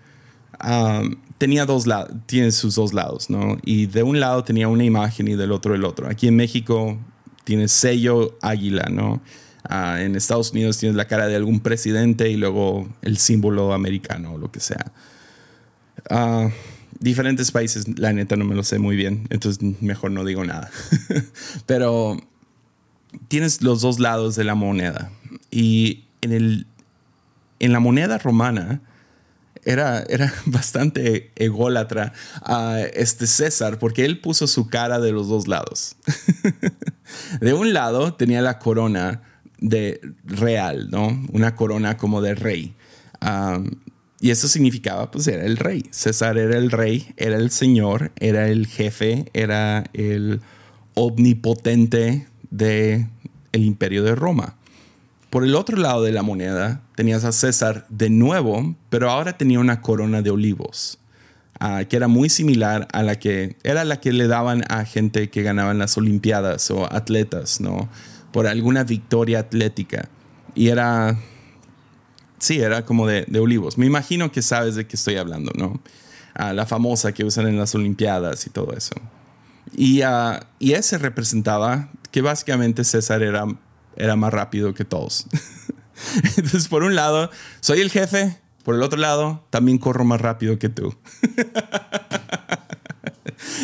[0.60, 1.04] ah,
[1.44, 3.58] tenía dos lados, tiene sus dos lados, ¿no?
[3.66, 6.08] Y de un lado tenía una imagen y del otro el otro.
[6.08, 6.98] Aquí en México
[7.44, 9.22] tiene sello águila, ¿no?
[9.66, 14.36] Ah, en Estados Unidos tienes la cara de algún presidente y luego el símbolo americano
[14.36, 14.94] o lo que sea.
[17.02, 20.72] diferentes países, la neta no me lo sé muy bien, entonces mejor no digo nada.
[21.66, 22.16] Pero
[23.28, 25.12] tienes los dos lados de la moneda.
[25.52, 26.68] Y en, el,
[27.60, 28.80] en la moneda romana
[29.66, 35.48] era, era bastante ególatra a este César porque él puso su cara de los dos
[35.48, 35.96] lados.
[37.42, 39.22] de un lado tenía la corona
[39.60, 41.26] de real, ¿no?
[41.32, 42.76] Una corona como de rey.
[44.20, 45.86] y eso significaba, pues era el rey.
[45.92, 50.42] César era el rey, era el señor, era el jefe, era el
[50.96, 53.08] omnipotente del
[53.54, 54.58] el imperio de Roma.
[55.34, 59.60] Por el otro lado de la moneda tenías a César de nuevo, pero ahora tenía
[59.60, 61.00] una corona de olivos,
[61.60, 65.32] ah, que era muy similar a la que era la que le daban a gente
[65.32, 67.90] que ganaban las Olimpiadas o atletas, ¿no?
[68.32, 70.08] Por alguna victoria atlética.
[70.54, 71.18] Y era,
[72.38, 73.80] sí, era como de, olivos.
[73.80, 75.82] Me imagino que sabes de qué estoy hablando, ¿no?
[76.36, 78.94] Ah, la famosa que usan en las Olimpiadas y todo eso.
[79.76, 83.48] Y, uh, y ese representaba que básicamente César era,
[83.98, 85.26] era más rápido que todos.
[86.38, 87.30] Entonces, por un lado,
[87.60, 90.96] soy el jefe, por el otro lado, también corro más rápido que tú.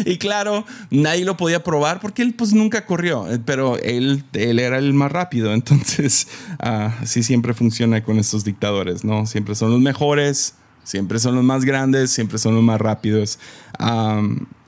[0.06, 4.78] y claro, nadie lo podía probar porque él pues nunca corrió, pero él, él era
[4.78, 5.54] el más rápido.
[5.54, 6.28] Entonces,
[6.64, 6.66] uh,
[7.02, 9.26] así siempre funciona con estos dictadores, ¿no?
[9.26, 13.40] Siempre son los mejores, siempre son los más grandes, siempre son los más rápidos.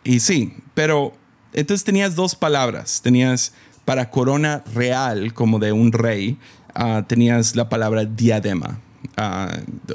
[0.03, 1.13] y sí, pero
[1.53, 3.01] entonces tenías dos palabras.
[3.01, 3.53] Tenías
[3.85, 6.37] para corona real, como de un rey,
[6.75, 8.79] ah, tenías la palabra diadema.
[9.17, 9.51] Ah,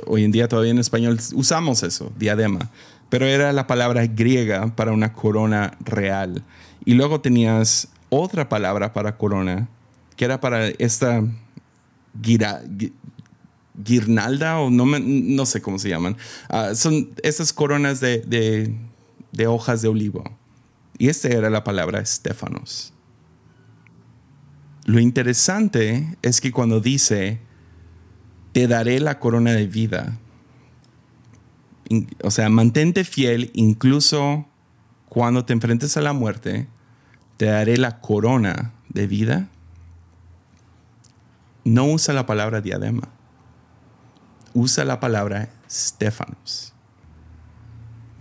[0.07, 2.71] hoy en día todavía en español usamos eso, diadema.
[3.09, 6.43] Pero era la palabra griega para una corona real.
[6.85, 9.69] Y luego tenías otra palabra para corona,
[10.17, 11.23] que era para esta
[13.75, 16.17] guirnalda, o no, sé cómo se llaman.
[16.49, 18.77] Ah, son esas coronas de
[19.47, 20.25] hojas de olivo.
[20.99, 22.93] Y esta era la palabra Estefanos.
[24.87, 27.41] Lo interesante es que cuando dice,
[28.53, 30.17] te daré la corona de vida,
[32.23, 34.47] o sea, mantente fiel incluso
[35.09, 36.69] cuando te enfrentes a la muerte,
[37.37, 39.49] te daré la corona de vida.
[41.65, 43.09] No usa la palabra diadema,
[44.55, 46.73] usa la palabra Stefanos.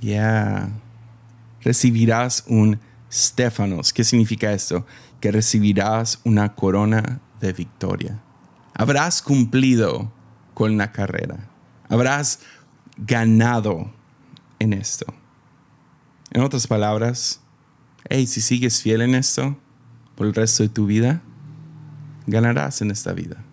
[0.02, 0.70] Ya
[1.62, 2.80] recibirás un
[3.12, 3.94] Stefanos.
[3.94, 4.86] ¿Qué significa esto?
[5.26, 8.22] Que recibirás una corona de victoria.
[8.76, 10.14] Habrás cumplido
[10.54, 11.48] con la carrera.
[11.90, 12.42] Habrás
[12.96, 13.92] ganado
[14.60, 15.08] en esto.
[16.30, 17.42] En otras palabras,
[18.08, 19.58] hey, si sigues fiel en esto
[20.14, 21.24] por el resto de tu vida,
[22.28, 23.44] ganarás en esta vida.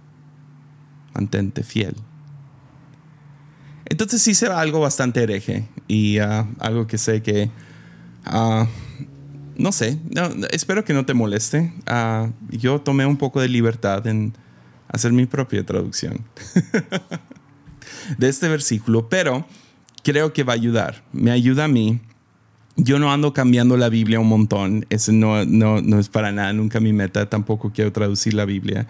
[1.15, 1.97] Mantente fiel.
[3.87, 7.51] Entonces será algo bastante hereje y ah, algo que sé que
[8.25, 8.67] Ah,
[9.63, 9.97] no sé,
[10.51, 11.73] espero que no te moleste.
[11.87, 14.35] Ah, yo tomé un poco de libertad en
[14.89, 16.25] hacer mi propia traducción
[18.19, 19.47] de este versículo, pero
[20.03, 21.05] creo que va a ayudar.
[21.13, 22.01] Me ayuda a mí.
[22.77, 26.53] Yo no ando cambiando la Biblia un montón, eso no, no, no es para nada,
[26.55, 28.87] nunca mi meta, tampoco quiero traducir la Biblia,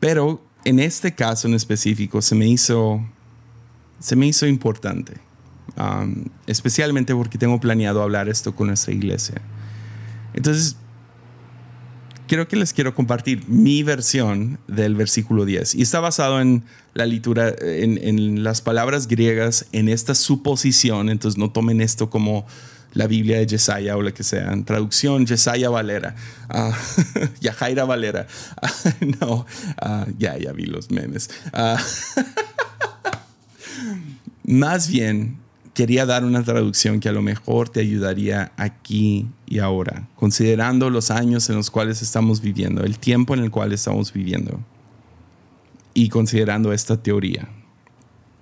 [0.00, 3.00] pero en este caso en específico se me hizo,
[4.00, 5.20] se me hizo importante
[6.46, 9.40] especialmente porque tengo planeado hablar esto con nuestra iglesia.
[10.34, 10.76] Entonces,
[12.32, 15.74] creo que les quiero compartir mi versión del versículo 10.
[15.74, 16.64] Y está basado en
[16.94, 21.10] la lectura, en, las palabras griegas, en esta suposición.
[21.10, 22.46] Entonces, no tomen esto como
[22.94, 24.52] la Biblia de Yesaya o lo que sea.
[24.52, 26.14] En traducción, Yesaya Valera.
[26.48, 26.72] Uh,
[27.40, 28.26] Yajaira Valera.
[29.20, 29.44] no,
[29.80, 31.28] ah, ya, ya vi los memes.
[34.44, 35.36] más bien,
[35.74, 41.10] quería dar una traducción que a lo mejor te ayudaría aquí y ahora, considerando los
[41.10, 44.60] años en los cuales estamos viviendo, el tiempo en el cual estamos viviendo,
[45.94, 47.48] y considerando esta teoría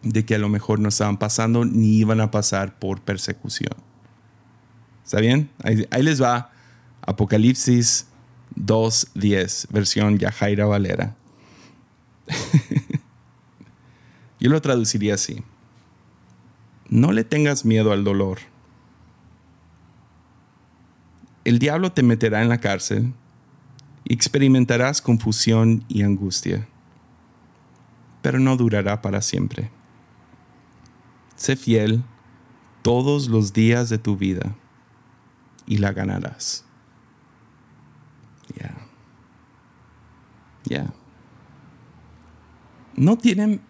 [0.02, 3.74] de que a lo mejor no estaban pasando ni iban a pasar por persecución.
[5.04, 5.50] ¿Está bien?
[5.62, 6.52] Ahí, les va
[7.02, 8.06] Apocalipsis
[8.56, 11.16] 2.10, versión Yajaira Valera.
[14.40, 15.42] Yo lo traduciría así
[16.90, 18.40] no le tengas miedo al dolor.
[21.44, 23.14] El diablo te meterá en la cárcel
[24.04, 26.68] y experimentarás confusión y angustia,
[28.22, 29.70] pero no durará para siempre.
[31.36, 32.02] Sé fiel
[32.82, 34.56] todos los días de tu vida
[35.66, 36.64] y la ganarás.
[38.58, 38.76] Ya.
[40.64, 40.92] Ya.
[42.96, 43.62] No tienen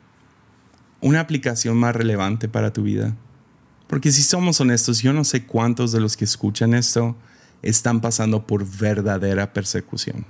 [1.00, 3.16] una aplicación más relevante para tu vida.
[3.86, 7.16] Porque si somos honestos, yo no sé cuántos de los que escuchan esto
[7.62, 10.24] están pasando por verdadera persecución.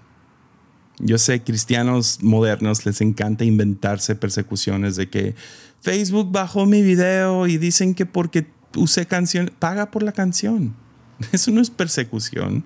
[0.98, 5.35] Yo sé, cristianos modernos les encanta inventarse persecuciones de que
[5.80, 10.74] Facebook bajó mi video y dicen que porque usé canción, paga por la canción.
[11.33, 12.64] Eso no es persecución.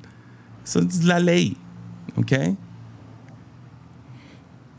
[0.65, 1.57] Eso es la ley.
[2.17, 2.33] ¿Ok?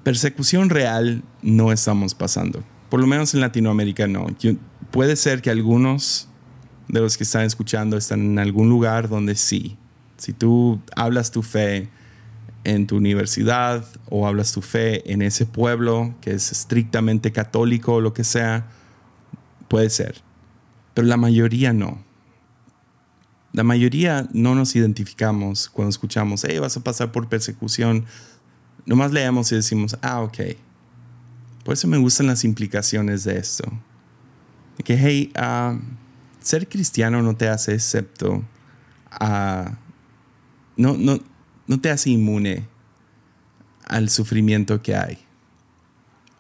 [0.04, 2.64] Persecución real no estamos pasando.
[2.89, 4.28] Por lo menos en Latinoamérica no.
[4.91, 6.30] puede ser que algunos
[6.88, 9.78] de los que están escuchando están en algún lugar donde sí.
[10.17, 11.89] Si tú hablas tu fe
[12.63, 18.02] en tu universidad o hablas tu fe en ese pueblo que es estrictamente católico o
[18.02, 18.67] lo que sea,
[19.67, 20.21] puede ser.
[20.93, 22.04] Pero la mayoría no.
[23.52, 28.06] La mayoría no nos identificamos cuando escuchamos, hey, vas a pasar por persecución.
[28.86, 30.39] Nomás leemos y decimos, ah, ok.
[31.65, 33.65] Por eso me gustan las implicaciones de esto.
[34.84, 35.80] que, hey, uh,
[36.39, 38.43] ser cristiano no te hace excepto
[39.10, 39.75] a...
[40.78, 41.19] no, no,
[41.65, 42.67] no te hace inmune
[43.84, 45.17] al sufrimiento que hay,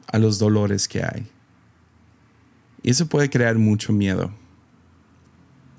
[0.05, 1.27] a los dolores que hay.
[2.83, 4.31] Y eso puede crear mucho miedo.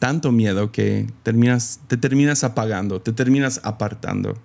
[0.00, 4.36] Tanto miedo que terminas, te terminas apagando, te terminas apartando.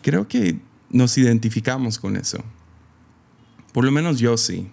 [0.00, 2.38] Creo que nos identificamos con eso.
[3.72, 4.70] Por lo menos yo sí.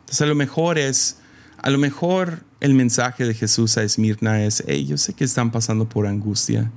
[0.00, 1.18] Entonces a lo mejor es,
[1.58, 5.50] a lo mejor el mensaje de Jesús a Esmirna es, hey, yo sé que están
[5.50, 6.70] pasando por angustia.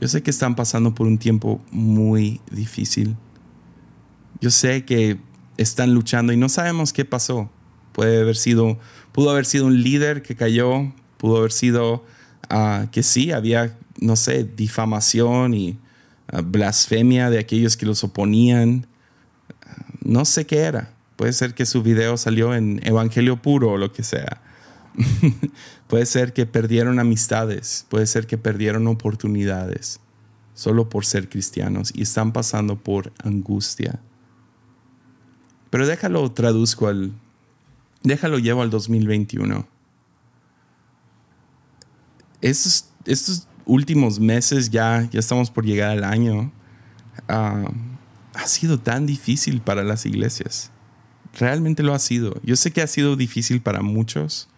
[0.00, 3.16] Yo sé que están pasando por un tiempo muy difícil.
[4.40, 5.18] Yo sé que
[5.56, 7.50] están luchando y no sabemos qué pasó.
[7.92, 8.78] Puede haber sido,
[9.12, 12.04] pudo haber sido un líder que cayó, pudo haber sido
[12.50, 15.78] ah, que sí, había, no sé, difamación y
[16.44, 18.86] blasfemia de aquellos que los oponían.
[20.02, 20.92] No sé qué era.
[21.16, 24.42] Puede ser que su video salió en Evangelio puro o lo que sea.
[25.88, 30.00] puede ser que perdieron amistades, puede ser que perdieron oportunidades
[30.54, 34.00] solo por ser cristianos y están pasando por angustia.
[35.70, 37.12] Pero déjalo traduzco al,
[38.02, 39.66] déjalo llevo al 2021.
[42.40, 42.88] Estos,
[43.66, 46.50] últimos meses ya, ya estamos por llegar al año.
[47.28, 47.64] Ah,
[48.34, 50.70] ha sido tan difícil para las iglesias.
[51.38, 52.40] Realmente lo ha sido.
[52.42, 54.48] Yo sé que ha sido difícil para muchos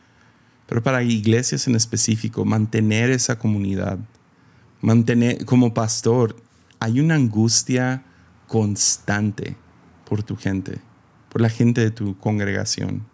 [0.68, 3.98] pero para iglesias en específico, mantener esa comunidad,
[4.82, 6.36] mantener como pastor,
[6.78, 8.04] hay una angustia
[8.46, 9.56] constante
[10.06, 10.78] por tu gente,
[11.30, 13.06] por la gente de tu congregación.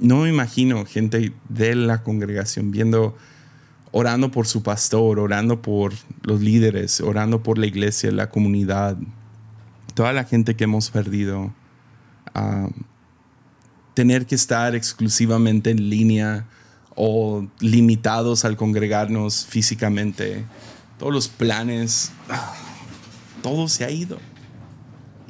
[0.00, 3.16] No me imagino gente de la congregación viendo,
[3.98, 8.98] orando por su pastor, orando por los líderes, orando por la iglesia, la comunidad,
[9.94, 11.54] toda la gente que hemos perdido.
[12.34, 12.68] Ah,
[13.94, 16.46] tener que estar exclusivamente en línea
[16.94, 20.44] o limitados al congregarnos físicamente.
[20.98, 22.12] Todos los planes,
[23.42, 24.18] todo se ha ido.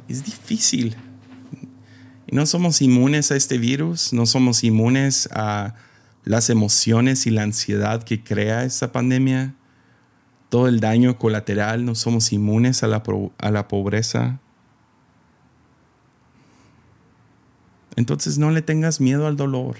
[0.09, 0.97] Es difícil.
[2.27, 5.73] Y no somos inmunes a este virus, no somos inmunes a
[6.27, 9.55] las emociones y la ansiedad que crea esta pandemia,
[10.49, 13.03] todo el daño colateral, no somos inmunes a la,
[13.37, 14.39] a la pobreza,
[17.97, 19.77] Entonces no le tengas miedo al dolor.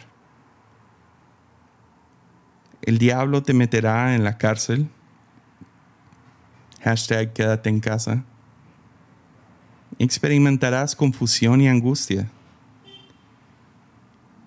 [2.81, 4.89] El diablo te meterá en la cárcel.
[6.81, 8.23] Hashtag quédate en casa.
[9.99, 12.27] Experimentarás confusión y angustia.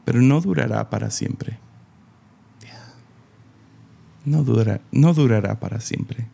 [0.04, 1.60] Pero no durará para siempre.
[4.30, 4.44] No,
[4.92, 6.28] no durará para siempre.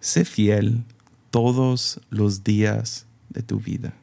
[0.00, 0.84] Sé fiel
[1.30, 3.94] todos los días de tu vida.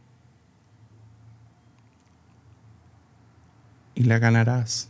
[3.96, 4.90] y la ganarás.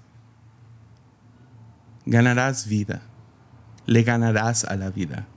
[2.06, 3.04] Ganarás vida.
[3.86, 5.28] Le ganarás a la vida.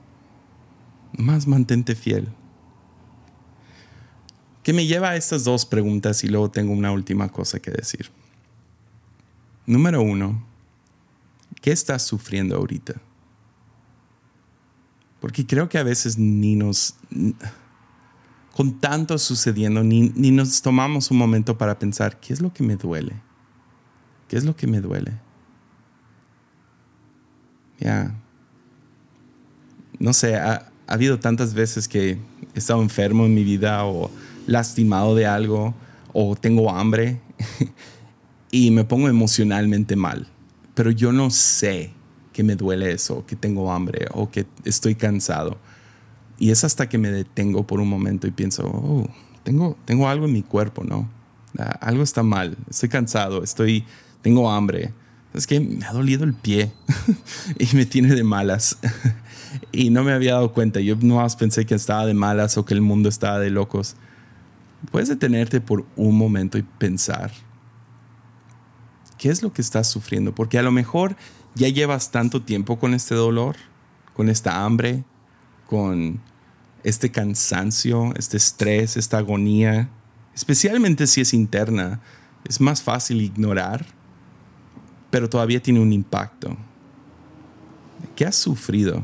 [1.12, 2.28] Más mantente fiel.
[4.62, 8.10] Que me lleva a estas dos preguntas y luego tengo una última cosa que decir.
[9.66, 10.46] Número uno,
[11.60, 12.94] ¿qué estás sufriendo ahorita?
[15.20, 16.94] Porque creo que a veces ni nos,
[18.54, 22.62] con tanto sucediendo, ni, ni nos tomamos un momento para pensar, ¿qué es lo que
[22.62, 23.14] me duele?
[24.28, 25.12] ¿Qué es lo que me duele?
[27.80, 28.14] Ya.
[29.98, 32.12] No sé, ha, habido tantas veces que
[32.54, 34.10] he estado enfermo en mi vida o
[34.46, 35.74] lastimado de algo
[36.12, 37.20] o tengo hambre
[38.50, 40.28] y me pongo emocionalmente mal.
[40.78, 41.90] Pero yo no sé
[42.32, 45.58] que me duele eso, que tengo hambre o que estoy cansado.
[46.38, 49.08] Y es hasta que me detengo por un momento y pienso, oh,
[49.42, 51.10] tengo, tengo algo en mi cuerpo, ¿no?
[51.80, 53.84] Algo está mal, estoy cansado, estoy
[54.22, 54.92] tengo hambre,
[55.34, 56.70] Es que me ha dolido el pie
[57.58, 58.78] y me tiene de malas.
[59.72, 60.78] y no me había dado cuenta.
[60.78, 63.96] Yo no más pensé que estaba de malas o que el mundo estaba de locos.
[64.92, 67.32] Puedes detenerte por un momento y pensar,
[69.18, 70.34] ¿qué es lo que estás sufriendo?
[70.34, 71.16] Porque a lo mejor
[71.54, 73.56] ya llevas tanto tiempo con este dolor,
[74.14, 75.04] con esta hambre,
[75.66, 76.20] con
[76.84, 79.90] este cansancio, este estrés, esta agonía,
[80.34, 82.00] especialmente si es interna,
[82.48, 83.84] es más fácil ignorar,
[85.10, 86.56] pero todavía tiene un impacto.
[88.14, 89.02] ¿Qué has sufrido?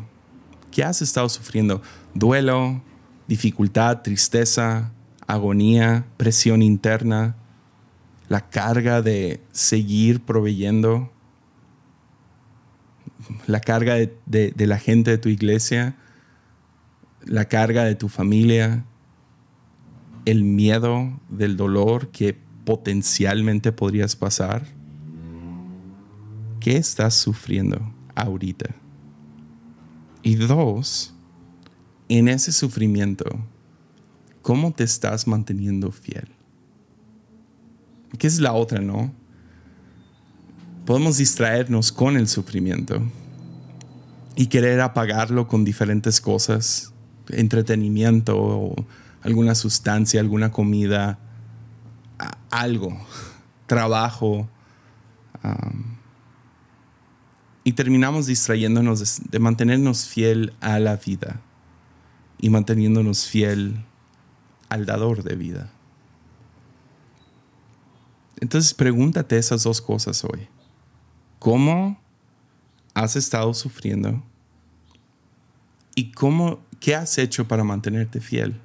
[0.71, 1.83] ¿Qué has estado sufriendo?
[2.15, 2.83] Duelo,
[3.27, 4.93] dificultad, tristeza,
[5.27, 7.37] agonía, presión interna,
[8.35, 11.09] la carga de seguir proveyendo,
[13.47, 15.97] la carga de, la gente de tu iglesia,
[17.25, 18.87] la carga de tu familia,
[20.25, 24.67] el miedo del dolor que potencialmente podrías pasar.
[26.59, 28.75] ¿Qué estás sufriendo ahorita?
[30.25, 31.15] Y dos,
[32.09, 33.27] en ese sufrimiento,
[34.43, 36.34] ¿cómo te estás manteniendo fiel?
[38.19, 39.13] ¿Qué es la otra, no?
[40.87, 43.03] Podemos distraernos con el sufrimiento
[44.37, 46.93] y querer apagarlo con diferentes cosas,
[47.29, 48.75] entretenimiento o
[49.23, 51.19] alguna sustancia, alguna comida,
[52.51, 52.97] algo,
[53.67, 54.49] trabajo.
[57.65, 61.41] y terminamos distrayéndonos de, mantenernos fiel a la vida
[62.39, 63.85] y manteniéndonos fiel
[64.69, 65.71] al dador de vida.
[68.45, 70.49] Entonces pregúntate esas dos cosas hoy.
[71.39, 71.99] ¿Cómo
[72.93, 74.23] has estado sufriendo?
[75.95, 78.61] ¿Y cómo, qué has hecho para mantenerte fiel?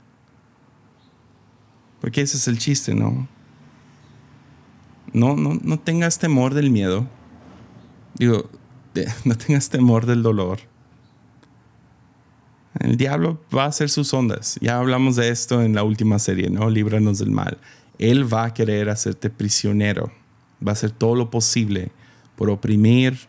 [2.01, 3.29] Porque ese es el chiste, ¿no?
[5.13, 7.07] No, no, no tengas temor del miedo.
[8.15, 8.49] Digo,
[9.23, 10.59] no tengas temor del dolor.
[12.81, 14.57] El diablo va a hacer sus ondas.
[14.59, 16.69] Ya hablamos de esto en la última serie, ¿no?
[16.69, 17.59] Líbranos del mal.
[17.99, 20.11] Él va a querer hacerte prisionero.
[20.65, 21.91] Va a hacer todo lo posible
[22.35, 23.19] por oprimir,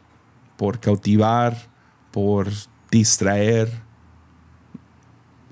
[0.56, 1.68] por cautivar,
[2.12, 2.48] por
[2.90, 3.82] distraer.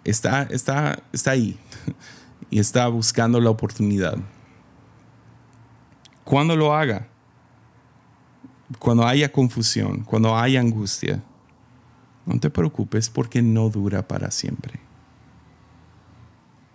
[0.05, 1.59] Está, está, está ahí
[2.51, 4.17] y está buscando la oportunidad.
[6.25, 7.09] Cuando lo haga,
[8.79, 11.23] cuando haya confusión, cuando haya angustia,
[12.27, 14.79] no te preocupes porque no dura para siempre.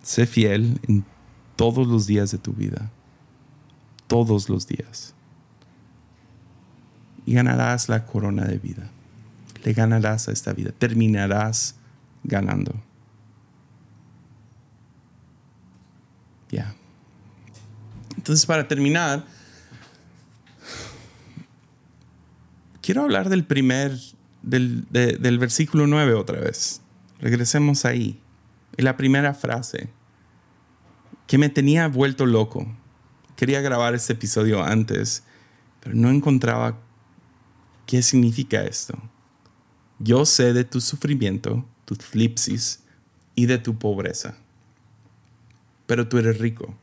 [0.02, 1.04] Sé fiel en
[1.56, 2.90] todos los días de tu vida.
[4.06, 5.14] Todos los días.
[7.26, 8.90] Y ganarás la corona de vida.
[9.62, 10.72] Le ganarás a esta vida.
[10.72, 11.76] Terminarás
[12.22, 12.74] ganando.
[16.50, 16.74] Ya.
[18.16, 19.24] Entonces, para terminar,
[22.82, 23.98] quiero hablar del primer,
[24.42, 26.82] del, del versículo 9 otra vez.
[27.20, 28.20] Regresemos ahí.
[28.76, 29.88] Y la primera frase
[31.26, 32.66] que me tenía vuelto loco.
[33.36, 35.24] Quería grabar este episodio antes,
[35.80, 36.78] pero no encontraba
[37.86, 38.98] qué significa esto.
[39.98, 42.80] Yo sé de tu sufrimiento, tu flipsis
[43.34, 44.36] y de tu pobreza,
[45.86, 46.74] pero tú eres rico.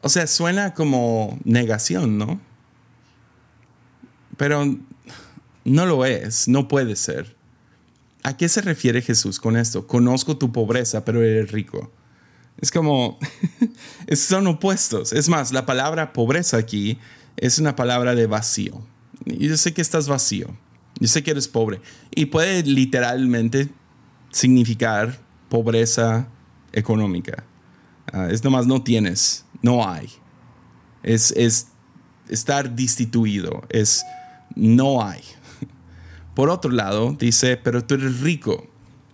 [0.00, 2.40] O sea, suena como negación, ¿no?
[4.36, 4.76] Pero
[5.64, 7.34] no lo es, no puede ser.
[8.22, 9.86] ¿A qué se refiere Jesús con esto?
[9.86, 11.90] Conozco tu pobreza, pero eres rico.
[12.58, 13.18] Es como,
[14.16, 15.12] son opuestos.
[15.12, 16.98] Es más, la palabra pobreza aquí
[17.36, 18.82] es una palabra de vacío.
[19.24, 20.48] Yo sé que estás vacío.
[21.00, 21.80] Yo sé que eres pobre.
[22.14, 23.68] Y puede literalmente
[24.30, 26.28] significar pobreza
[26.72, 27.44] económica.
[28.12, 30.08] Ah, es nomás no tienes, no hay.
[31.02, 31.68] Es, es
[32.28, 34.04] estar destituido, es
[34.54, 35.22] no hay.
[36.34, 38.66] Por otro lado, dice, pero tú eres rico.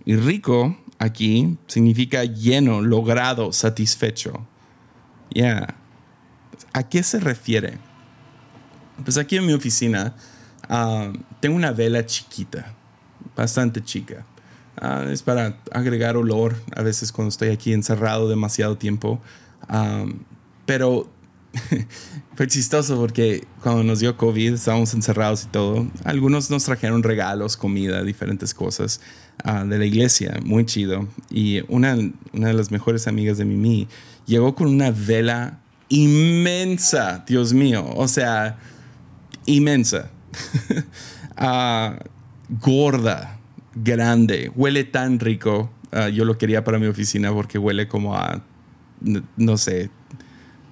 [0.05, 4.47] Y rico aquí significa lleno, logrado, satisfecho.
[5.35, 5.75] Ya.
[6.73, 7.79] ¿A qué se refiere?
[9.03, 10.15] Pues aquí en mi oficina
[10.69, 12.75] ah, tengo una vela chiquita,
[13.35, 14.27] bastante chica.
[14.77, 19.21] Ah, es para agregar olor a veces cuando estoy aquí encerrado demasiado tiempo.
[19.69, 20.05] Ah,
[20.67, 21.11] pero
[22.37, 25.87] fue chistoso porque cuando nos dio COVID estábamos encerrados y todo.
[26.05, 29.01] Algunos nos trajeron regalos, comida, diferentes cosas
[29.67, 31.09] de la iglesia, muy chido.
[31.31, 31.97] Y una,
[32.33, 33.89] una de las mejores amigas de Mimi
[34.27, 38.59] llegó con una vela inmensa, Dios mío, o sea,
[39.45, 40.11] inmensa,
[41.39, 41.97] uh,
[42.61, 43.39] gorda,
[43.75, 45.71] grande, huele tan rico.
[45.93, 48.43] Uh, yo lo quería para mi oficina porque huele como a,
[49.37, 49.91] no sé,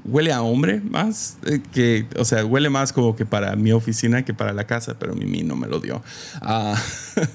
[0.08, 4.24] huele a hombre más, eh, que, o sea, huele más como que para mi oficina
[4.24, 6.02] que para la casa, pero Mimi no me lo dio.
[6.40, 6.80] Ah,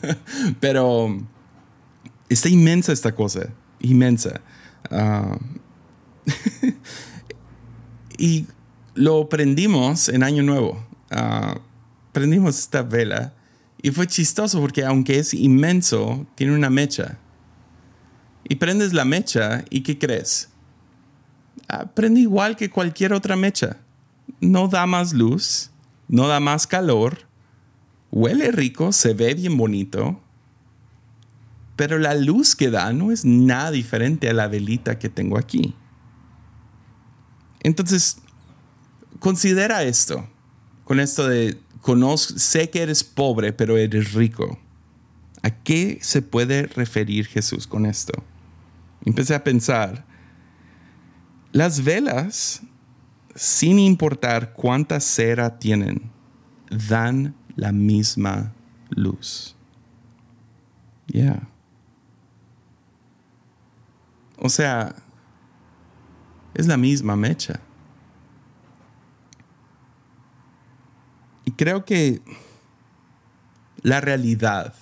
[0.60, 1.18] pero
[2.30, 3.50] está inmensa esta cosa,
[3.80, 4.42] inmensa.
[4.90, 5.38] Ah,
[8.18, 8.48] y
[8.96, 10.86] lo prendimos en Año Nuevo.
[11.12, 11.60] Ah,
[12.12, 13.34] prendimos esta vela
[13.82, 17.18] y fue chistoso porque aunque es inmenso, tiene una mecha.
[18.48, 20.50] Y prendes la mecha y ¿qué crees?
[21.94, 23.78] Prende igual que cualquier otra mecha.
[24.40, 25.72] No da más luz,
[26.08, 27.28] no da más calor,
[28.12, 30.22] huele rico, se ve bien bonito,
[31.76, 35.76] pero la luz que da no es nada diferente a la velita que tengo aquí.
[37.62, 38.18] Entonces,
[39.20, 40.28] considera esto,
[40.84, 44.60] con esto de, conozco, sé que eres pobre, pero eres rico.
[45.42, 48.14] ¿A qué se puede referir Jesús con esto?
[49.06, 50.06] Empecé a pensar,
[51.54, 52.64] las velas,
[53.36, 56.12] sin importar cuánta cera tienen,
[56.90, 58.52] dan la misma
[58.90, 59.56] luz.
[61.08, 61.48] Ya.
[64.40, 64.96] O sea,
[66.56, 67.60] es la misma mecha.
[71.46, 72.22] Y creo que
[73.84, 74.74] la realidad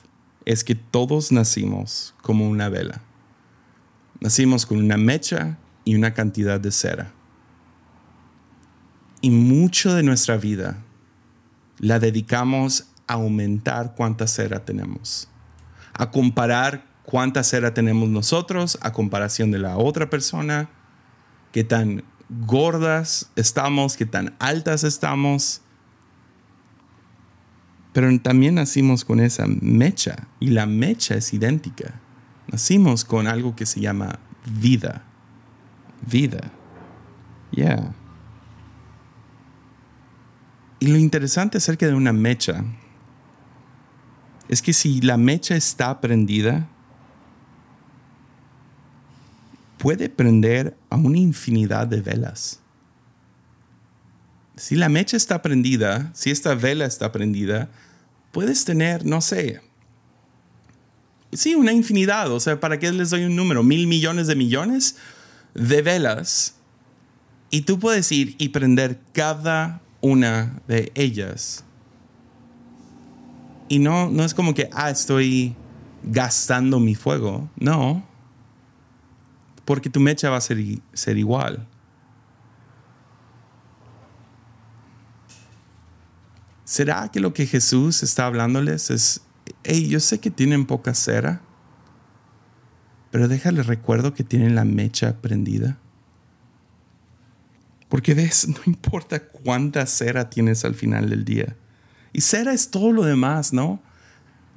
[0.46, 3.02] es que todos nacimos como una vela.
[4.22, 7.12] Nacimos con una mecha y una cantidad de cera.
[9.22, 10.78] Y mucho de nuestra vida
[11.78, 15.28] la dedicamos a aumentar cuánta cera tenemos,
[15.94, 20.70] a comparar cuánta cera tenemos nosotros a comparación de la otra persona,
[21.52, 25.62] qué tan gordas estamos, qué tan altas estamos.
[27.94, 32.00] Pero también nacimos con esa mecha y la mecha es idéntica.
[32.48, 35.04] Nacimos con algo que se llama vida.
[36.02, 36.52] Vida.
[37.52, 37.93] Yeah.
[40.80, 42.64] Y lo interesante acerca de una mecha
[44.47, 46.68] es que si la mecha está prendida,
[49.78, 52.60] puede prender a una infinidad de velas.
[54.56, 57.70] Si la mecha está prendida, si esta vela está prendida,
[58.32, 59.62] puedes tener, no sé,
[61.32, 62.32] sí, una infinidad.
[62.32, 63.64] O sea, ¿para qué les doy un número?
[63.64, 64.97] Mil millones de millones
[65.54, 66.56] de velas.
[67.49, 71.64] Y tú puedes ir y prender cada una de ellas.
[73.68, 75.56] Y no, no es como que, ah, estoy
[76.04, 77.49] gastando mi fuego.
[77.58, 78.06] No.
[79.66, 80.58] Porque tu mecha va a ser,
[80.93, 81.68] ser igual.
[86.64, 89.22] ¿Será que lo que Jesús está hablándoles es
[89.64, 91.41] hey, yo sé que tienen poca cera,
[93.12, 95.78] pero déjale recuerdo que tienen la mecha prendida.
[97.89, 101.55] Porque ves, no importa cuánta cera tienes al final del día.
[102.14, 103.82] Y cera es todo lo demás, ¿no?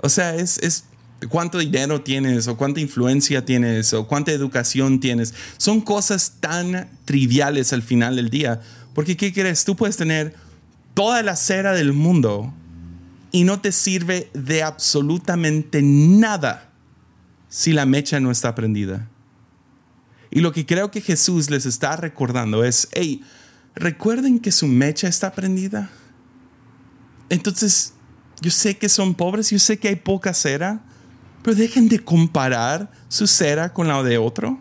[0.00, 0.84] O sea, es, es
[1.28, 5.34] cuánto dinero tienes o cuánta influencia tienes o cuánta educación tienes.
[5.57, 8.61] Son cosas tan triviales al final del día.
[8.94, 9.64] Porque, ¿qué crees?
[9.64, 10.34] Tú puedes tener
[10.94, 12.52] toda la cera del mundo,
[13.34, 16.70] y no te sirve de absolutamente nada
[17.55, 19.09] si la mecha no está prendida.
[20.28, 23.22] Y lo que creo que Jesús les está recordando es, hey,
[23.76, 25.88] recuerden que su mecha está prendida.
[27.28, 27.94] Entonces,
[28.40, 30.84] yo sé que son pobres, yo sé que hay poca cera,
[31.44, 34.59] pero dejen de comparar su cera con la de otro.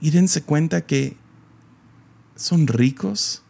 [0.00, 1.16] Y dense cuenta que
[2.36, 3.42] son ricos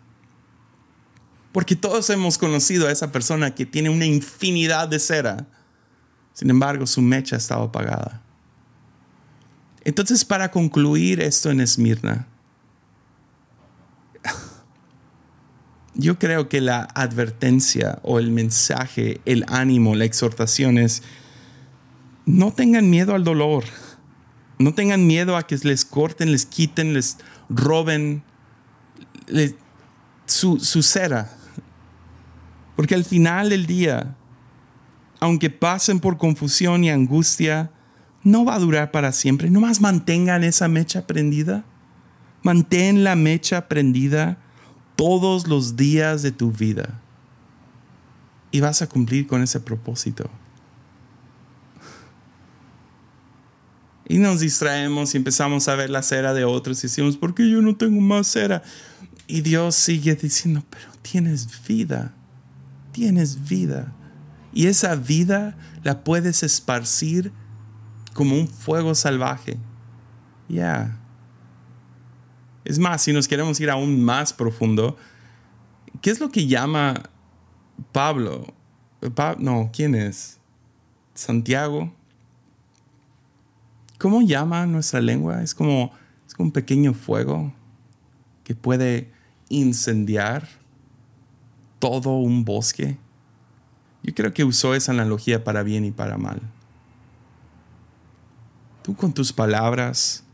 [1.52, 5.46] porque todos hemos conocido a esa persona que tiene una infinidad de cera.
[6.34, 8.20] Sin embargo, su mecha estaba apagada.
[9.84, 12.26] Entonces, para concluir esto en Esmirna,
[15.94, 21.02] yo creo que la advertencia o el mensaje, el ánimo, la exhortación es,
[22.26, 23.64] no tengan miedo al dolor,
[24.58, 27.18] no tengan miedo a que les corten, les quiten, les
[27.48, 28.24] roben
[30.26, 31.30] su, su cera.
[32.74, 34.16] Porque al final del día,
[35.24, 37.70] aunque pasen por confusión y angustia,
[38.22, 39.50] no va a durar para siempre.
[39.50, 41.64] Nomás mantengan esa mecha prendida.
[42.42, 44.38] Mantén la mecha prendida
[44.96, 47.00] todos los días de tu vida.
[48.50, 50.30] Y vas a cumplir con ese propósito.
[54.06, 57.48] Y nos distraemos y empezamos a ver la cera de otros y decimos, ¿por qué
[57.48, 58.62] yo no tengo más cera?
[59.26, 62.14] Y Dios sigue diciendo, pero tienes vida
[62.94, 63.92] tienes vida.
[64.54, 67.32] Y esa vida la puedes esparcir
[68.14, 69.58] como un fuego salvaje.
[70.48, 70.96] Ya.
[72.64, 74.96] Es más, si nos queremos ir aún más profundo,
[76.00, 77.10] ¿qué es lo que llama
[77.92, 78.54] Pablo?
[79.38, 80.38] no, ¿quién es?
[81.12, 81.92] Santiago.
[83.98, 85.42] ¿Cómo llama nuestra lengua?
[85.42, 85.92] Es como,
[86.26, 87.52] es como un pequeño fuego
[88.44, 89.10] que puede
[89.48, 90.48] incendiar
[91.78, 92.98] todo un bosque.
[94.04, 96.40] Yo creo que usó esa analogía para bien y para mal.
[98.82, 100.24] Tú con tus palabras,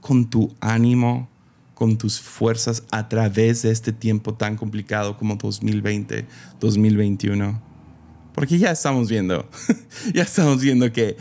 [0.00, 1.28] con tu ánimo,
[1.74, 6.26] con tus fuerzas a través de este tiempo tan complicado como 2020,
[6.58, 7.62] 2021.
[8.34, 9.46] Porque ya estamos viendo,
[10.14, 11.18] ya estamos viendo que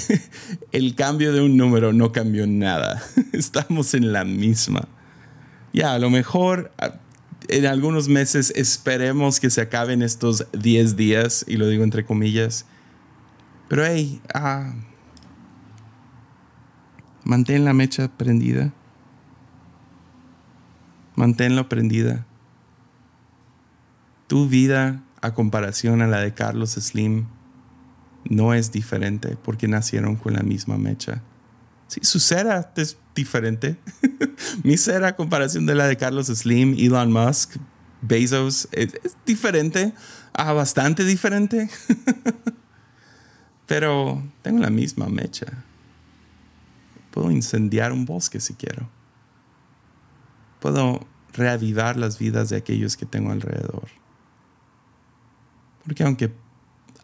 [0.72, 3.02] el cambio de un número no cambió nada.
[3.32, 4.86] Estamos en la misma.
[5.72, 6.70] Ya, a lo mejor
[7.48, 12.66] en algunos meses esperemos que se acaben estos 10 días, y lo digo entre comillas.
[13.68, 14.74] Pero hey, ah,
[17.24, 18.72] mantén la mecha prendida.
[21.14, 22.26] Manténlo prendida.
[24.26, 27.26] Tu vida, a comparación a la de Carlos Slim,
[28.24, 31.22] no es diferente porque nacieron con la misma mecha.
[31.88, 32.72] Sí, su cera
[33.14, 33.78] diferente.
[34.64, 37.56] Mi cera a comparación de la de Carlos Slim, Elon Musk,
[38.00, 38.94] Bezos, es,
[39.24, 39.92] diferente,
[40.32, 41.70] ah, bastante diferente.
[43.66, 45.46] Pero tengo la misma mecha.
[47.10, 48.88] Puedo incendiar un bosque si quiero.
[50.60, 53.88] Puedo reavivar las vidas de aquellos que tengo alrededor.
[55.84, 56.32] Porque aunque,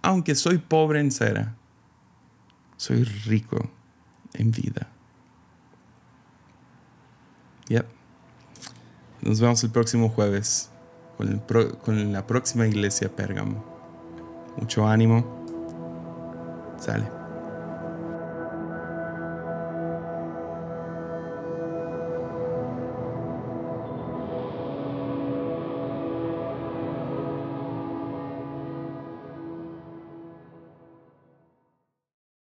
[0.02, 1.56] aunque soy pobre en cera,
[2.76, 3.70] soy rico
[4.34, 4.88] en vida.
[7.68, 7.86] Yep.
[9.22, 10.70] Nos vemos el próximo jueves
[11.16, 11.42] con,
[11.84, 13.64] con la próxima iglesia Pérgamo.
[14.56, 15.44] Mucho ánimo.
[16.78, 17.17] Sale.